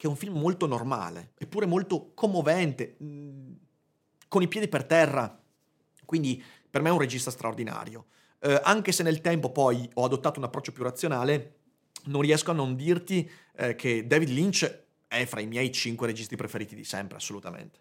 [0.06, 3.52] che è un film molto normale, eppure molto commovente, mm,
[4.28, 5.40] con i piedi per terra.
[6.04, 8.06] Quindi per me è un regista straordinario
[8.40, 11.54] eh, anche se nel tempo poi ho adottato un approccio più razionale,
[12.04, 16.36] non riesco a non dirti eh, che David Lynch è fra i miei cinque registi
[16.36, 17.80] preferiti di sempre, assolutamente.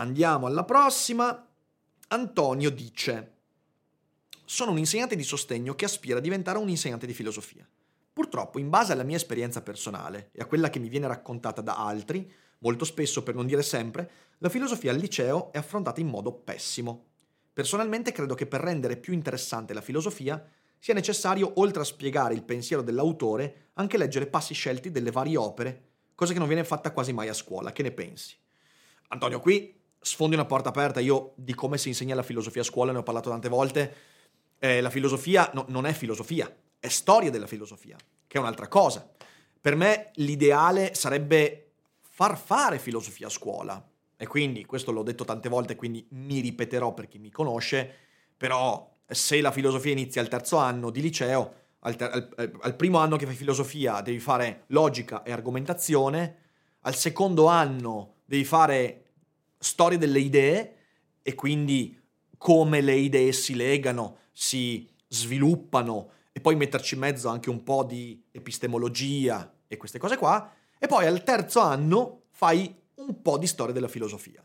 [0.00, 1.44] Andiamo alla prossima.
[2.08, 3.32] Antonio dice:
[4.44, 7.68] Sono un insegnante di sostegno che aspira a diventare un insegnante di filosofia.
[8.12, 11.84] Purtroppo, in base alla mia esperienza personale e a quella che mi viene raccontata da
[11.84, 16.32] altri, molto spesso per non dire sempre, la filosofia al liceo è affrontata in modo
[16.32, 17.06] pessimo.
[17.52, 22.44] Personalmente credo che per rendere più interessante la filosofia sia necessario, oltre a spiegare il
[22.44, 25.82] pensiero dell'autore, anche leggere passi scelti delle varie opere,
[26.14, 27.72] cosa che non viene fatta quasi mai a scuola.
[27.72, 28.36] Che ne pensi?
[29.08, 31.00] Antonio, qui sfondi una porta aperta.
[31.00, 33.94] Io di come si insegna la filosofia a scuola ne ho parlato tante volte.
[34.58, 39.08] Eh, la filosofia no, non è filosofia, è storia della filosofia, che è un'altra cosa.
[39.60, 43.88] Per me l'ideale sarebbe far fare filosofia a scuola.
[44.16, 47.94] E quindi, questo l'ho detto tante volte, quindi mi ripeterò per chi mi conosce,
[48.36, 52.98] però se la filosofia inizia al terzo anno di liceo, al, ter- al, al primo
[52.98, 56.36] anno che fai filosofia devi fare logica e argomentazione,
[56.80, 59.07] al secondo anno devi fare
[59.58, 60.76] storia delle idee
[61.22, 62.00] e quindi
[62.36, 67.82] come le idee si legano, si sviluppano e poi metterci in mezzo anche un po'
[67.82, 70.52] di epistemologia e queste cose qua.
[70.78, 74.42] E poi al terzo anno fai un po' di storia della filosofia.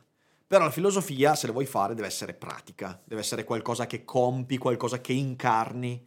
[0.47, 4.57] Però la filosofia, se la vuoi fare, deve essere pratica, deve essere qualcosa che compi,
[4.57, 6.05] qualcosa che incarni.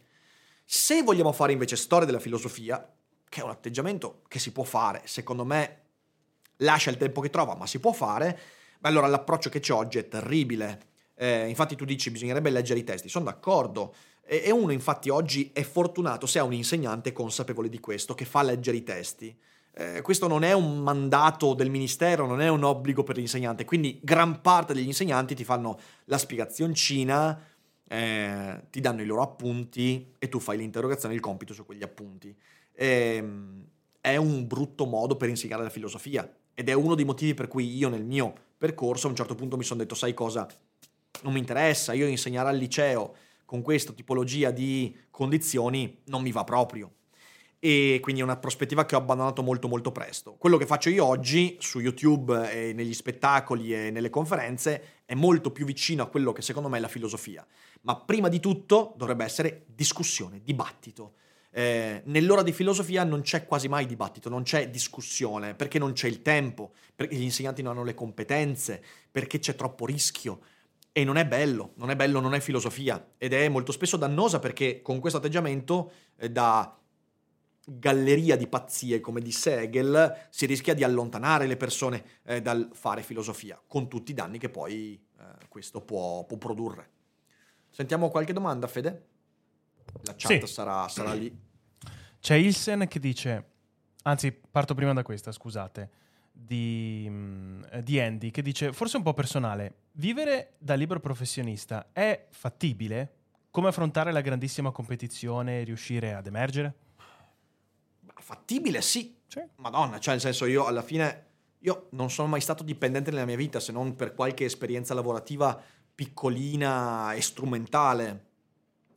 [0.63, 2.93] Se vogliamo fare invece storia della filosofia,
[3.27, 5.81] che è un atteggiamento che si può fare, secondo me
[6.57, 8.39] lascia il tempo che trova, ma si può fare,
[8.81, 10.81] allora l'approccio che c'è oggi è terribile.
[11.15, 13.93] Eh, infatti tu dici bisognerebbe leggere i testi, sono d'accordo.
[14.23, 18.25] E, e uno infatti oggi è fortunato se ha un insegnante consapevole di questo, che
[18.25, 19.35] fa leggere i testi.
[19.73, 23.99] Eh, questo non è un mandato del ministero, non è un obbligo per l'insegnante, quindi
[24.01, 27.39] gran parte degli insegnanti ti fanno la spiegazioncina,
[27.87, 32.35] eh, ti danno i loro appunti e tu fai l'interrogazione il compito su quegli appunti.
[32.73, 33.23] Eh,
[34.01, 37.75] è un brutto modo per insegnare la filosofia ed è uno dei motivi per cui
[37.75, 40.47] io nel mio percorso a un certo punto mi sono detto, sai cosa,
[41.21, 46.43] non mi interessa, io insegnare al liceo con questa tipologia di condizioni non mi va
[46.43, 46.91] proprio
[47.59, 50.35] e quindi è una prospettiva che ho abbandonato molto molto presto.
[50.35, 55.51] Quello che faccio io oggi su YouTube e negli spettacoli e nelle conferenze è molto
[55.51, 57.45] più vicino a quello che secondo me è la filosofia,
[57.81, 61.13] ma prima di tutto dovrebbe essere discussione, dibattito.
[61.57, 66.07] Eh, nell'ora di filosofia non c'è quasi mai dibattito, non c'è discussione, perché non c'è
[66.07, 68.79] il tempo, perché gli insegnanti non hanno le competenze,
[69.09, 70.41] perché c'è troppo rischio.
[70.91, 74.37] E non è bello, non è bello, non è filosofia ed è molto spesso dannosa
[74.37, 76.77] perché con questo atteggiamento eh, da
[77.65, 83.01] galleria di pazzie come disse Hegel, si rischia di allontanare le persone eh, dal fare
[83.01, 86.89] filosofia, con tutti i danni che poi eh, questo può, può, produrre.
[87.67, 89.05] Sentiamo qualche domanda, Fede?
[90.03, 90.53] La chat sì.
[90.53, 91.45] sarà, sarà lì.
[92.27, 93.51] C'è Ilsen che dice,
[94.01, 95.89] anzi parto prima da questa, scusate,
[96.29, 102.27] di, mm, di Andy, che dice, forse un po' personale, vivere da libero professionista è
[102.31, 103.13] fattibile?
[103.49, 106.75] Come affrontare la grandissima competizione e riuscire ad emergere?
[108.19, 109.15] fattibile, sì.
[109.25, 109.41] sì.
[109.55, 111.27] Madonna, cioè nel senso io alla fine,
[111.59, 115.57] io non sono mai stato dipendente nella mia vita se non per qualche esperienza lavorativa
[115.95, 118.25] piccolina e strumentale.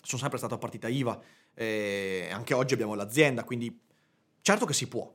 [0.02, 3.78] Sono sempre stato a partita IVA e anche oggi abbiamo l'azienda, quindi
[4.40, 5.12] certo che si può.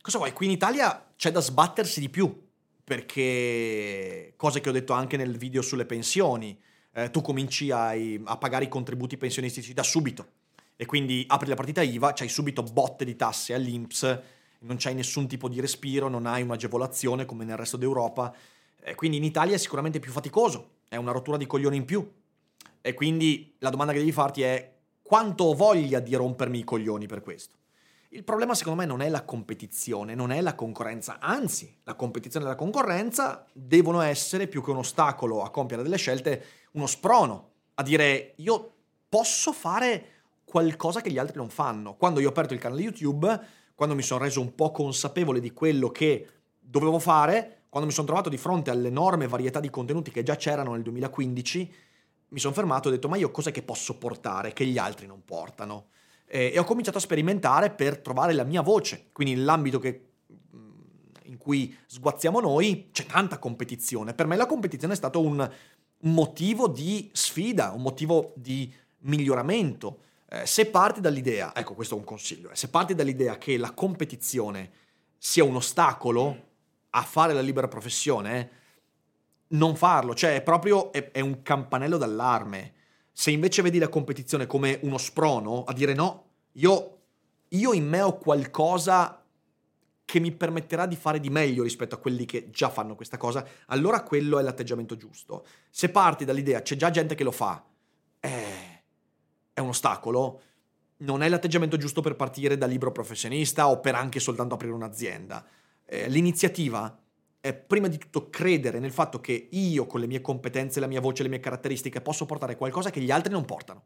[0.00, 0.32] Cosa vuoi?
[0.32, 2.48] Qui in Italia c'è da sbattersi di più,
[2.84, 6.56] perché cose che ho detto anche nel video sulle pensioni,
[6.92, 10.28] eh, tu cominci a, a pagare i contributi pensionistici da subito
[10.76, 14.20] e quindi apri la partita IVA, c'hai subito botte di tasse all'INPS,
[14.60, 18.32] non c'hai nessun tipo di respiro, non hai un'agevolazione come nel resto d'Europa.
[18.80, 22.08] E quindi in Italia è sicuramente più faticoso, è una rottura di coglioni in più.
[22.80, 24.78] E quindi la domanda che devi farti è
[25.10, 27.56] quanto ho voglia di rompermi i coglioni per questo.
[28.10, 32.46] Il problema secondo me non è la competizione, non è la concorrenza, anzi la competizione
[32.46, 36.44] e la concorrenza devono essere più che un ostacolo a compiere delle scelte,
[36.74, 38.72] uno sprono a dire io
[39.08, 40.04] posso fare
[40.44, 41.96] qualcosa che gli altri non fanno.
[41.96, 43.40] Quando io ho aperto il canale YouTube,
[43.74, 48.06] quando mi sono reso un po' consapevole di quello che dovevo fare, quando mi sono
[48.06, 51.74] trovato di fronte all'enorme varietà di contenuti che già c'erano nel 2015,
[52.30, 55.06] mi sono fermato e ho detto ma io cos'è che posso portare che gli altri
[55.06, 55.88] non portano?
[56.26, 60.08] E, ho cominciato a sperimentare per trovare la mia voce, quindi nell'ambito che,
[61.24, 64.14] in cui sguazziamo noi c'è tanta competizione.
[64.14, 65.48] Per me la competizione è stato un
[66.02, 70.02] motivo di sfida, un motivo di miglioramento.
[70.28, 73.72] Eh, se parti dall'idea, ecco questo è un consiglio, eh, se parti dall'idea che la
[73.72, 74.70] competizione
[75.18, 76.48] sia un ostacolo
[76.90, 78.58] a fare la libera professione,
[79.52, 82.74] non farlo, cioè è proprio è, è un campanello d'allarme.
[83.12, 86.98] Se invece vedi la competizione come uno sprono a dire no, io,
[87.48, 89.24] io in me ho qualcosa
[90.04, 93.46] che mi permetterà di fare di meglio rispetto a quelli che già fanno questa cosa,
[93.66, 95.46] allora quello è l'atteggiamento giusto.
[95.70, 97.64] Se parti dall'idea c'è già gente che lo fa,
[98.18, 98.82] eh,
[99.52, 100.40] è un ostacolo,
[100.98, 105.46] non è l'atteggiamento giusto per partire da libro professionista o per anche soltanto aprire un'azienda.
[105.86, 106.98] Eh, l'iniziativa
[107.40, 111.00] è prima di tutto credere nel fatto che io con le mie competenze, la mia
[111.00, 113.82] voce, le mie caratteristiche posso portare qualcosa che gli altri non portano.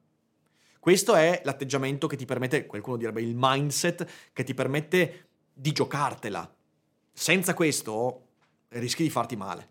[0.80, 6.52] Questo è l'atteggiamento che ti permette, qualcuno direbbe il mindset, che ti permette di giocartela.
[7.12, 8.26] Senza questo
[8.70, 9.68] rischi di farti male.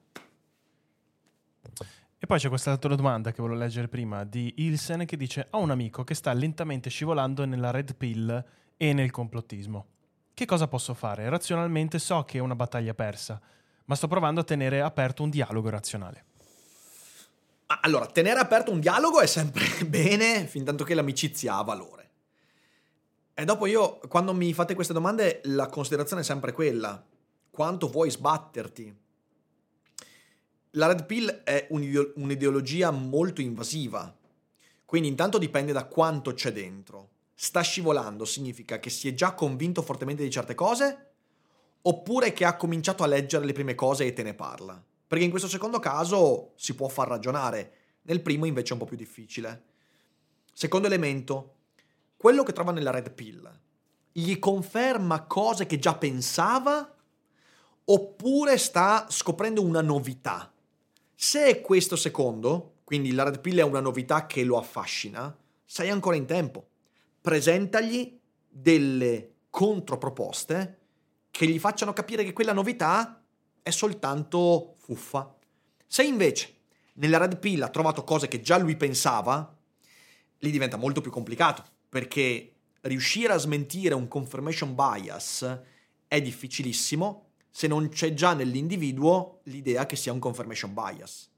[2.18, 5.72] E poi c'è quest'altra domanda che volevo leggere prima di Ilsen che dice: Ho un
[5.72, 8.44] amico che sta lentamente scivolando nella red pill
[8.78, 9.86] e nel complottismo.
[10.34, 11.28] Che cosa posso fare?
[11.30, 13.40] Razionalmente so che è una battaglia persa,
[13.86, 16.26] ma sto provando a tenere aperto un dialogo razionale.
[17.82, 22.10] Allora, tenere aperto un dialogo è sempre bene, fin tanto che l'amicizia ha valore.
[23.34, 27.04] E dopo io, quando mi fate queste domande, la considerazione è sempre quella.
[27.50, 29.02] Quanto vuoi sbatterti?
[30.76, 34.16] la red pill è un'ideologia molto invasiva,
[34.86, 37.10] quindi intanto dipende da quanto c'è dentro.
[37.36, 41.13] Sta scivolando significa che si è già convinto fortemente di certe cose
[41.84, 44.82] oppure che ha cominciato a leggere le prime cose e te ne parla.
[45.08, 47.74] Perché in questo secondo caso si può far ragionare,
[48.04, 49.64] nel primo invece è un po' più difficile.
[50.54, 51.56] Secondo elemento,
[52.18, 53.60] quello che trova nella red pill
[54.12, 56.96] gli conferma cose che già pensava
[57.86, 60.52] oppure sta scoprendo una novità.
[61.16, 65.90] Se è questo secondo, quindi la red pill è una novità che lo affascina, sei
[65.90, 66.68] ancora in tempo.
[67.20, 70.83] Presentagli delle controproposte
[71.34, 73.20] che gli facciano capire che quella novità
[73.64, 75.36] è soltanto fuffa.
[75.88, 76.58] Se invece
[76.98, 79.58] nella red pill ha trovato cose che già lui pensava,
[80.38, 85.60] lì diventa molto più complicato, perché riuscire a smentire un confirmation bias
[86.08, 91.32] è difficilissimo se non c'è già nell'individuo l'idea che sia un confirmation bias.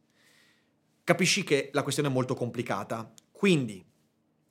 [1.05, 3.81] Capisci che la questione è molto complicata, quindi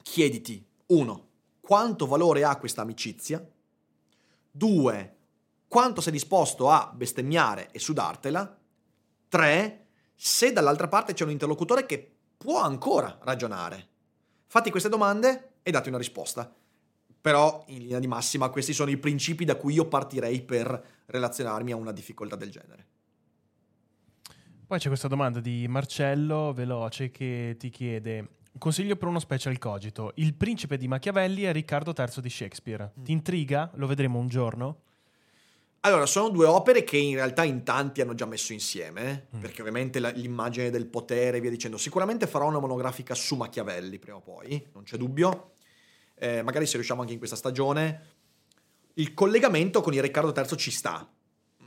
[0.01, 1.28] chiediti, uno,
[1.61, 3.47] quanto valore ha questa amicizia?
[4.51, 5.16] Due,
[5.75, 8.61] quanto sei disposto a bestemmiare e sudartela?
[9.27, 13.89] Tre, se dall'altra parte c'è un interlocutore che può ancora ragionare.
[14.47, 16.49] Fatti queste domande e dati una risposta.
[17.20, 21.72] Però, in linea di massima, questi sono i principi da cui io partirei per relazionarmi
[21.72, 22.87] a una difficoltà del genere.
[24.68, 30.12] Poi c'è questa domanda di Marcello Veloce che ti chiede: Consiglio per uno special cogito.
[30.14, 32.93] Il principe di Machiavelli è Riccardo III di Shakespeare.
[32.95, 33.72] Ti intriga?
[33.75, 34.83] Lo vedremo un giorno?
[35.85, 39.41] Allora, sono due opere che in realtà in tanti hanno già messo insieme, mm.
[39.41, 41.76] perché ovviamente la, l'immagine del potere e via dicendo.
[41.76, 45.53] Sicuramente farò una monografica su Machiavelli prima o poi, non c'è dubbio
[46.16, 48.12] eh, magari se riusciamo anche in questa stagione,
[48.95, 51.09] il collegamento con il Riccardo III ci sta.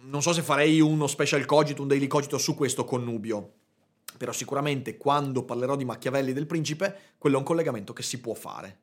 [0.04, 3.54] Non so se farei uno special cogito, un daily cogito su questo connubio,
[4.18, 8.34] però sicuramente quando parlerò di Machiavelli del principe, quello è un collegamento che si può
[8.34, 8.80] fare.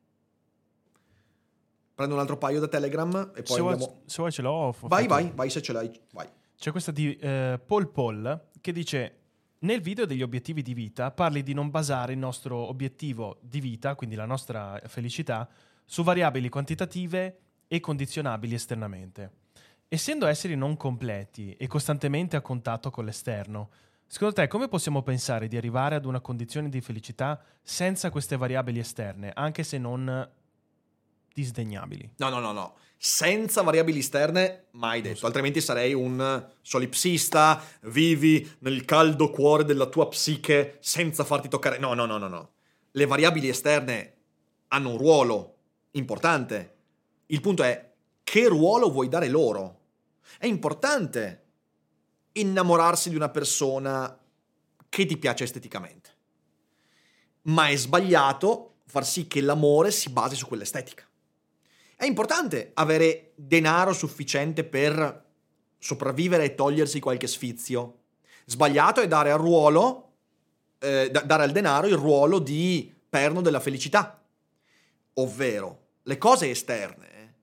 [1.94, 3.76] Prendo un altro paio da Telegram e poi se andiamo...
[3.76, 4.74] Vuoi, se vuoi ce l'ho.
[4.80, 6.28] Vai, vai, vai se ce l'hai, vai.
[6.56, 9.18] C'è questa di eh, Paul Paul che dice
[9.60, 13.94] nel video degli obiettivi di vita parli di non basare il nostro obiettivo di vita,
[13.94, 15.48] quindi la nostra felicità,
[15.84, 17.38] su variabili quantitative
[17.68, 19.32] e condizionabili esternamente.
[19.88, 23.70] Essendo esseri non completi e costantemente a contatto con l'esterno,
[24.06, 28.80] secondo te come possiamo pensare di arrivare ad una condizione di felicità senza queste variabili
[28.80, 30.28] esterne, anche se non
[31.34, 32.12] disdegnabili?
[32.16, 32.74] No, no, no, no
[33.06, 40.08] senza variabili esterne, mai detto, altrimenti sarei un solipsista, vivi nel caldo cuore della tua
[40.08, 41.76] psiche senza farti toccare.
[41.76, 42.52] No, no, no, no, no.
[42.92, 44.14] Le variabili esterne
[44.68, 45.56] hanno un ruolo
[45.90, 46.76] importante.
[47.26, 47.92] Il punto è
[48.24, 49.80] che ruolo vuoi dare loro?
[50.38, 51.42] È importante
[52.32, 54.18] innamorarsi di una persona
[54.88, 56.10] che ti piace esteticamente.
[57.42, 61.06] Ma è sbagliato far sì che l'amore si basi su quell'estetica.
[61.96, 65.22] È importante avere denaro sufficiente per
[65.78, 68.00] sopravvivere e togliersi qualche sfizio.
[68.46, 70.12] Sbagliato è dare al ruolo,
[70.78, 74.22] eh, dare al denaro il ruolo di perno della felicità.
[75.14, 77.34] Ovvero, le cose esterne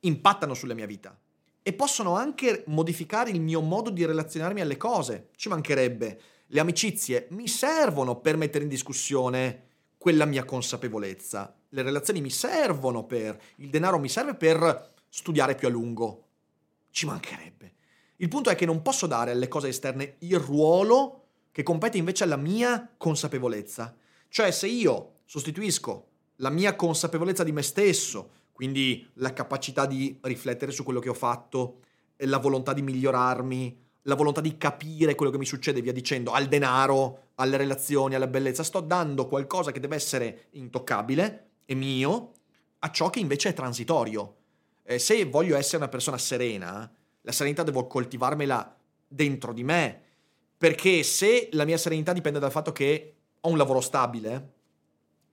[0.00, 1.18] impattano sulla mia vita
[1.62, 5.30] e possono anche modificare il mio modo di relazionarmi alle cose.
[5.34, 6.20] Ci mancherebbe.
[6.48, 9.72] Le amicizie mi servono per mettere in discussione
[10.04, 15.66] quella mia consapevolezza le relazioni mi servono per, il denaro mi serve per studiare più
[15.66, 16.26] a lungo.
[16.90, 17.72] Ci mancherebbe.
[18.16, 22.24] Il punto è che non posso dare alle cose esterne il ruolo che compete invece
[22.24, 23.96] alla mia consapevolezza.
[24.28, 30.70] Cioè se io sostituisco la mia consapevolezza di me stesso, quindi la capacità di riflettere
[30.70, 31.78] su quello che ho fatto,
[32.16, 36.46] la volontà di migliorarmi, la volontà di capire quello che mi succede, via dicendo, al
[36.46, 42.32] denaro, alle relazioni, alla bellezza, sto dando qualcosa che deve essere intoccabile, è mio
[42.80, 44.36] a ciò che invece è transitorio.
[44.82, 46.90] Eh, se voglio essere una persona serena,
[47.22, 48.76] la serenità devo coltivarmela
[49.08, 50.02] dentro di me,
[50.58, 54.52] perché se la mia serenità dipende dal fatto che ho un lavoro stabile,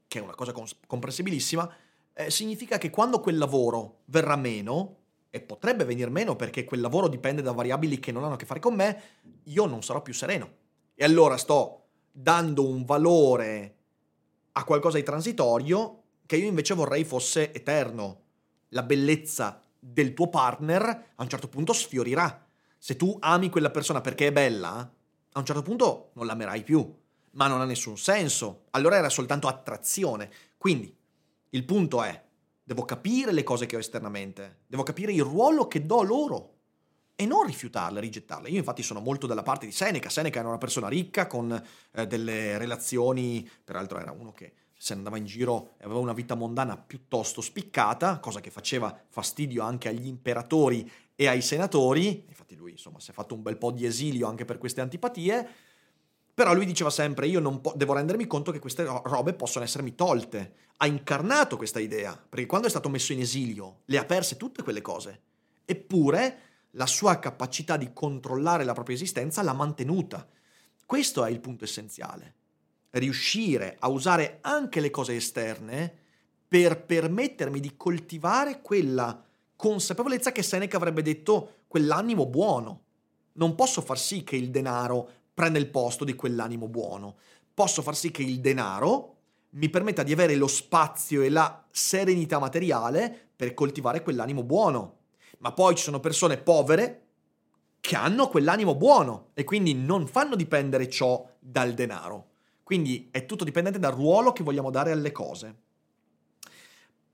[0.08, 1.70] che è una cosa cons- comprensibilissima,
[2.14, 5.00] eh, significa che quando quel lavoro verrà meno,
[5.32, 8.46] e potrebbe venire meno perché quel lavoro dipende da variabili che non hanno a che
[8.46, 9.02] fare con me,
[9.46, 10.60] io non sarò più sereno.
[10.94, 13.78] E allora sto dando un valore
[14.52, 18.20] a qualcosa di transitorio che io invece vorrei fosse eterno.
[18.70, 22.46] La bellezza del tuo partner a un certo punto sfiorirà.
[22.78, 24.78] Se tu ami quella persona perché è bella,
[25.34, 26.94] a un certo punto non l'amerai più,
[27.32, 28.66] ma non ha nessun senso.
[28.72, 30.30] Allora era soltanto attrazione.
[30.58, 30.94] Quindi
[31.50, 32.22] il punto è,
[32.64, 36.56] devo capire le cose che ho esternamente, devo capire il ruolo che do loro
[37.16, 38.50] e non rifiutarle, rigettarle.
[38.50, 40.10] Io infatti sono molto dalla parte di Seneca.
[40.10, 41.52] Seneca era una persona ricca con
[41.92, 46.34] eh, delle relazioni, peraltro era uno che se andava in giro e aveva una vita
[46.34, 52.72] mondana piuttosto spiccata, cosa che faceva fastidio anche agli imperatori e ai senatori, infatti lui
[52.72, 55.48] insomma si è fatto un bel po' di esilio anche per queste antipatie,
[56.42, 59.94] però lui diceva sempre io non po- devo rendermi conto che queste robe possono essermi
[59.94, 60.54] tolte.
[60.78, 64.64] Ha incarnato questa idea, perché quando è stato messo in esilio le ha perse tutte
[64.64, 65.22] quelle cose.
[65.66, 66.40] Eppure
[66.72, 70.28] la sua capacità di controllare la propria esistenza l'ha mantenuta.
[70.84, 72.34] Questo è il punto essenziale.
[72.90, 75.96] Riuscire a usare anche le cose esterne
[76.48, 79.24] per permettermi di coltivare quella
[79.56, 82.82] consapevolezza che Seneca avrebbe detto quell'animo buono.
[83.34, 87.18] Non posso far sì che il denaro prenda il posto di quell'animo buono.
[87.54, 89.16] Posso far sì che il denaro
[89.52, 94.98] mi permetta di avere lo spazio e la serenità materiale per coltivare quell'animo buono.
[95.40, 97.02] Ma poi ci sono persone povere
[97.82, 102.28] che hanno quell'animo buono e quindi non fanno dipendere ciò dal denaro.
[102.64, 105.56] Quindi è tutto dipendente dal ruolo che vogliamo dare alle cose.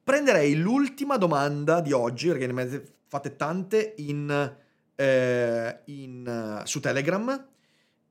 [0.04, 4.56] Prenderei l'ultima domanda di oggi, perché ne fatte tante in,
[4.96, 7.48] eh, in, su Telegram.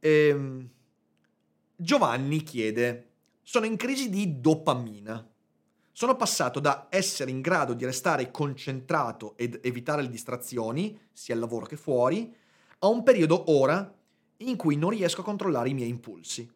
[0.07, 0.69] Ehm,
[1.75, 3.09] Giovanni chiede,
[3.43, 5.29] sono in crisi di dopamina.
[5.91, 11.41] Sono passato da essere in grado di restare concentrato ed evitare le distrazioni, sia al
[11.41, 12.33] lavoro che fuori,
[12.79, 13.93] a un periodo ora
[14.39, 16.49] in cui non riesco a controllare i miei impulsi.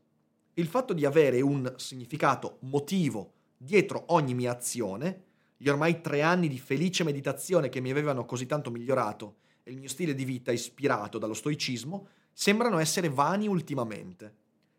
[0.54, 5.24] Il fatto di avere un significato motivo dietro ogni mia azione
[5.56, 9.78] gli ormai tre anni di felice meditazione che mi avevano così tanto migliorato e il
[9.78, 12.08] mio stile di vita ispirato dallo stoicismo
[12.40, 14.34] sembrano essere vani ultimamente.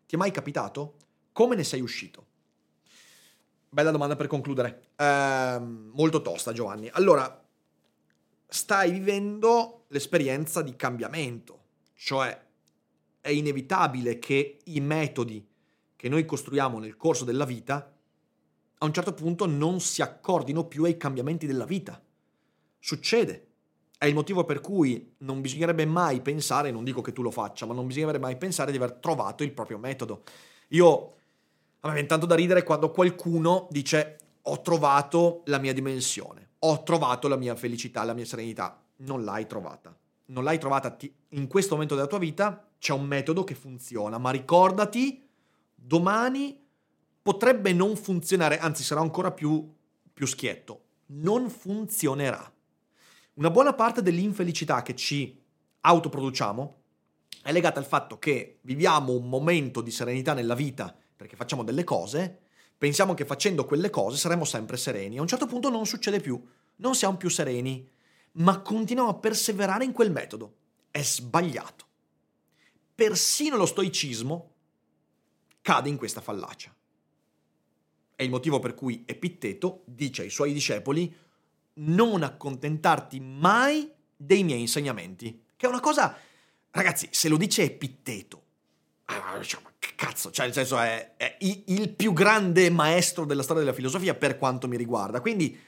[0.08, 0.96] Ti è mai capitato?
[1.30, 2.26] Come ne sei uscito?
[3.68, 4.88] Bella domanda per concludere.
[4.96, 6.88] Ehm, molto tosta, Giovanni.
[6.92, 7.40] Allora,
[8.48, 12.36] stai vivendo l'esperienza di cambiamento, cioè
[13.20, 15.48] è inevitabile che i metodi
[15.94, 17.94] che noi costruiamo nel corso della vita
[18.78, 22.02] a un certo punto non si accordino più ai cambiamenti della vita.
[22.80, 23.51] Succede.
[24.02, 27.66] È il motivo per cui non bisognerebbe mai pensare, non dico che tu lo faccia,
[27.66, 30.24] ma non bisognerebbe mai pensare di aver trovato il proprio metodo.
[30.70, 31.12] Io,
[31.78, 36.82] a me viene tanto da ridere quando qualcuno dice ho trovato la mia dimensione, ho
[36.82, 38.82] trovato la mia felicità, la mia serenità.
[38.96, 39.96] Non l'hai trovata.
[40.26, 40.96] Non l'hai trovata
[41.28, 45.24] in questo momento della tua vita, c'è un metodo che funziona, ma ricordati,
[45.76, 46.60] domani
[47.22, 49.72] potrebbe non funzionare, anzi sarà ancora più,
[50.12, 52.51] più schietto, non funzionerà.
[53.34, 55.40] Una buona parte dell'infelicità che ci
[55.80, 56.80] autoproduciamo
[57.42, 61.82] è legata al fatto che viviamo un momento di serenità nella vita perché facciamo delle
[61.82, 62.40] cose,
[62.76, 65.16] pensiamo che facendo quelle cose saremo sempre sereni.
[65.16, 66.44] A un certo punto non succede più,
[66.76, 67.88] non siamo più sereni,
[68.32, 70.56] ma continuiamo a perseverare in quel metodo.
[70.90, 71.86] È sbagliato.
[72.94, 74.50] Persino lo stoicismo
[75.62, 76.74] cade in questa fallacia.
[78.14, 81.30] È il motivo per cui Epitteto dice ai suoi discepoli
[81.74, 85.44] non accontentarti mai dei miei insegnamenti.
[85.56, 86.16] Che è una cosa,
[86.70, 88.42] ragazzi, se lo dice Epitteto,
[89.06, 89.40] ah,
[89.96, 94.36] cazzo, cioè nel senso è, è il più grande maestro della storia della filosofia per
[94.36, 95.20] quanto mi riguarda.
[95.20, 95.58] Quindi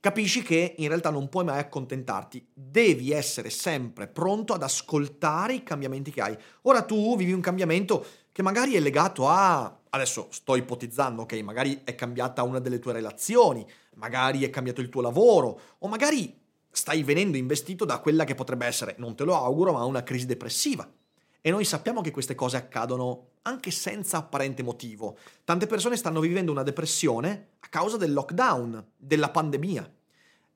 [0.00, 5.62] capisci che in realtà non puoi mai accontentarti, devi essere sempre pronto ad ascoltare i
[5.62, 6.36] cambiamenti che hai.
[6.62, 11.82] Ora tu vivi un cambiamento che magari è legato a adesso sto ipotizzando, ok, magari
[11.84, 16.40] è cambiata una delle tue relazioni, magari è cambiato il tuo lavoro, o magari
[16.70, 20.24] stai venendo investito da quella che potrebbe essere, non te lo auguro, ma una crisi
[20.24, 20.90] depressiva.
[21.42, 25.18] E noi sappiamo che queste cose accadono anche senza apparente motivo.
[25.44, 29.92] Tante persone stanno vivendo una depressione a causa del lockdown, della pandemia.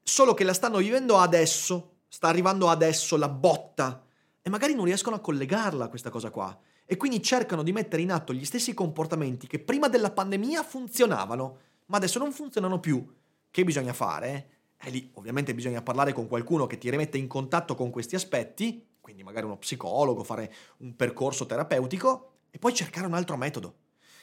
[0.03, 4.03] Solo che la stanno vivendo adesso, sta arrivando adesso la botta,
[4.41, 8.03] e magari non riescono a collegarla a questa cosa qua e quindi cercano di mettere
[8.03, 13.05] in atto gli stessi comportamenti che prima della pandemia funzionavano, ma adesso non funzionano più.
[13.51, 14.51] Che bisogna fare?
[14.79, 18.87] E lì ovviamente bisogna parlare con qualcuno che ti rimette in contatto con questi aspetti,
[19.01, 23.75] quindi magari uno psicologo, fare un percorso terapeutico e poi cercare un altro metodo.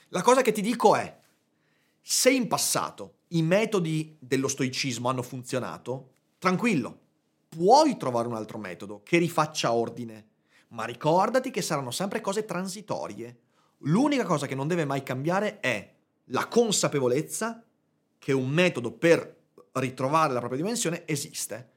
[0.09, 1.20] La cosa che ti dico è,
[2.01, 6.99] se in passato i metodi dello stoicismo hanno funzionato, tranquillo,
[7.49, 10.28] puoi trovare un altro metodo che rifaccia ordine
[10.74, 13.38] ma ricordati che saranno sempre cose transitorie.
[13.86, 15.93] L'unica cosa che non deve mai cambiare è
[16.26, 17.63] la consapevolezza
[18.17, 19.41] che un metodo per
[19.74, 21.71] ritrovare la propria dimensione esiste,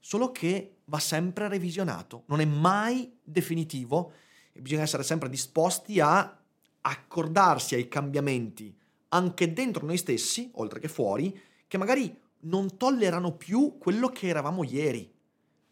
[0.00, 4.12] solo che va sempre revisionato, non è mai definitivo
[4.52, 6.38] e bisogna essere sempre disposti a
[6.80, 8.76] accordarsi ai cambiamenti
[9.08, 14.62] anche dentro noi stessi, oltre che fuori, che magari non tollerano più quello che eravamo
[14.64, 15.10] ieri.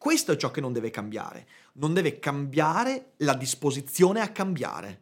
[0.04, 1.48] Questo è ciò che non deve cambiare.
[1.76, 5.00] Non deve cambiare la disposizione a cambiare.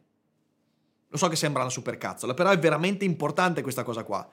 [1.08, 4.30] Lo so che sembra una supercazzola, però è veramente importante questa cosa qua.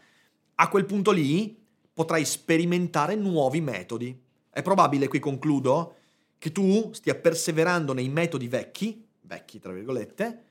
[0.54, 1.60] A quel punto lì
[1.92, 4.16] potrai sperimentare nuovi metodi.
[4.48, 5.96] È probabile, qui concludo,
[6.38, 10.44] che tu stia perseverando nei metodi vecchi, vecchi tra virgolette,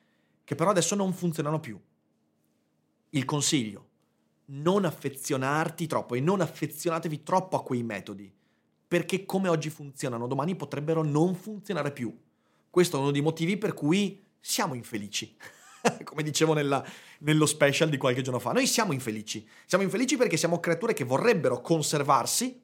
[0.43, 1.81] che però adesso non funzionano più.
[3.11, 3.89] Il consiglio,
[4.47, 8.35] non affezionarti troppo e non affezionatevi troppo a quei metodi
[8.89, 12.17] perché come oggi funzionano, domani potrebbero non funzionare più.
[12.71, 15.37] Questo è uno dei motivi per cui siamo infelici.
[16.05, 16.85] come dicevo nella,
[17.21, 19.47] nello special di qualche giorno fa, noi siamo infelici.
[19.67, 22.63] Siamo infelici perché siamo creature che vorrebbero conservarsi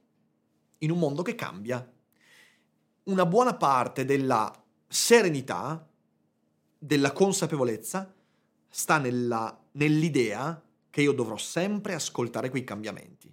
[0.79, 1.87] in un mondo che cambia.
[3.05, 4.53] Una buona parte della
[4.89, 5.87] serenità,
[6.79, 8.13] della consapevolezza,
[8.69, 10.61] sta nella, nell'idea
[10.91, 13.33] che io dovrò sempre ascoltare quei cambiamenti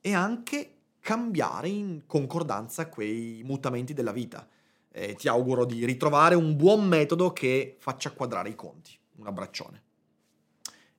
[0.00, 4.46] e anche cambiare in concordanza quei mutamenti della vita.
[4.92, 8.96] Eh, ti auguro di ritrovare un buon metodo che faccia quadrare i conti.
[9.16, 9.82] Un abbraccione.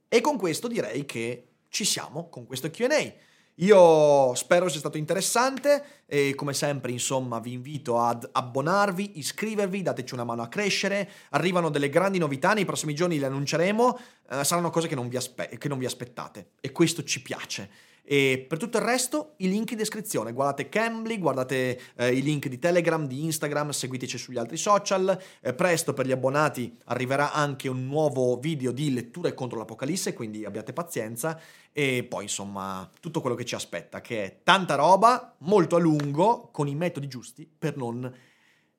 [0.08, 3.30] E con questo direi che ci siamo con questo QA.
[3.56, 10.14] Io spero sia stato interessante e come sempre insomma vi invito ad abbonarvi, iscrivervi, dateci
[10.14, 14.00] una mano a crescere, arrivano delle grandi novità, nei prossimi giorni le annunceremo,
[14.32, 17.70] eh, saranno cose che non, aspe- che non vi aspettate e questo ci piace.
[18.04, 20.34] E per tutto il resto, i link in descrizione.
[20.34, 25.18] Guardate Cambly, guardate eh, i link di Telegram, di Instagram, seguiteci sugli altri social.
[25.40, 30.46] Eh, presto per gli abbonati arriverà anche un nuovo video di letture contro l'Apocalisse, quindi
[30.46, 31.40] abbiate pazienza.
[31.72, 36.50] E poi, insomma, tutto quello che ci aspetta, che è tanta roba, molto a lungo,
[36.52, 38.30] con i metodi giusti per non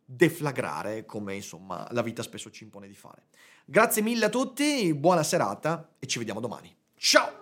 [0.04, 3.24] deflagrare come insomma la vita spesso ci impone di fare.
[3.64, 6.74] Grazie mille a tutti, buona serata e ci vediamo domani.
[6.96, 7.41] Ciao!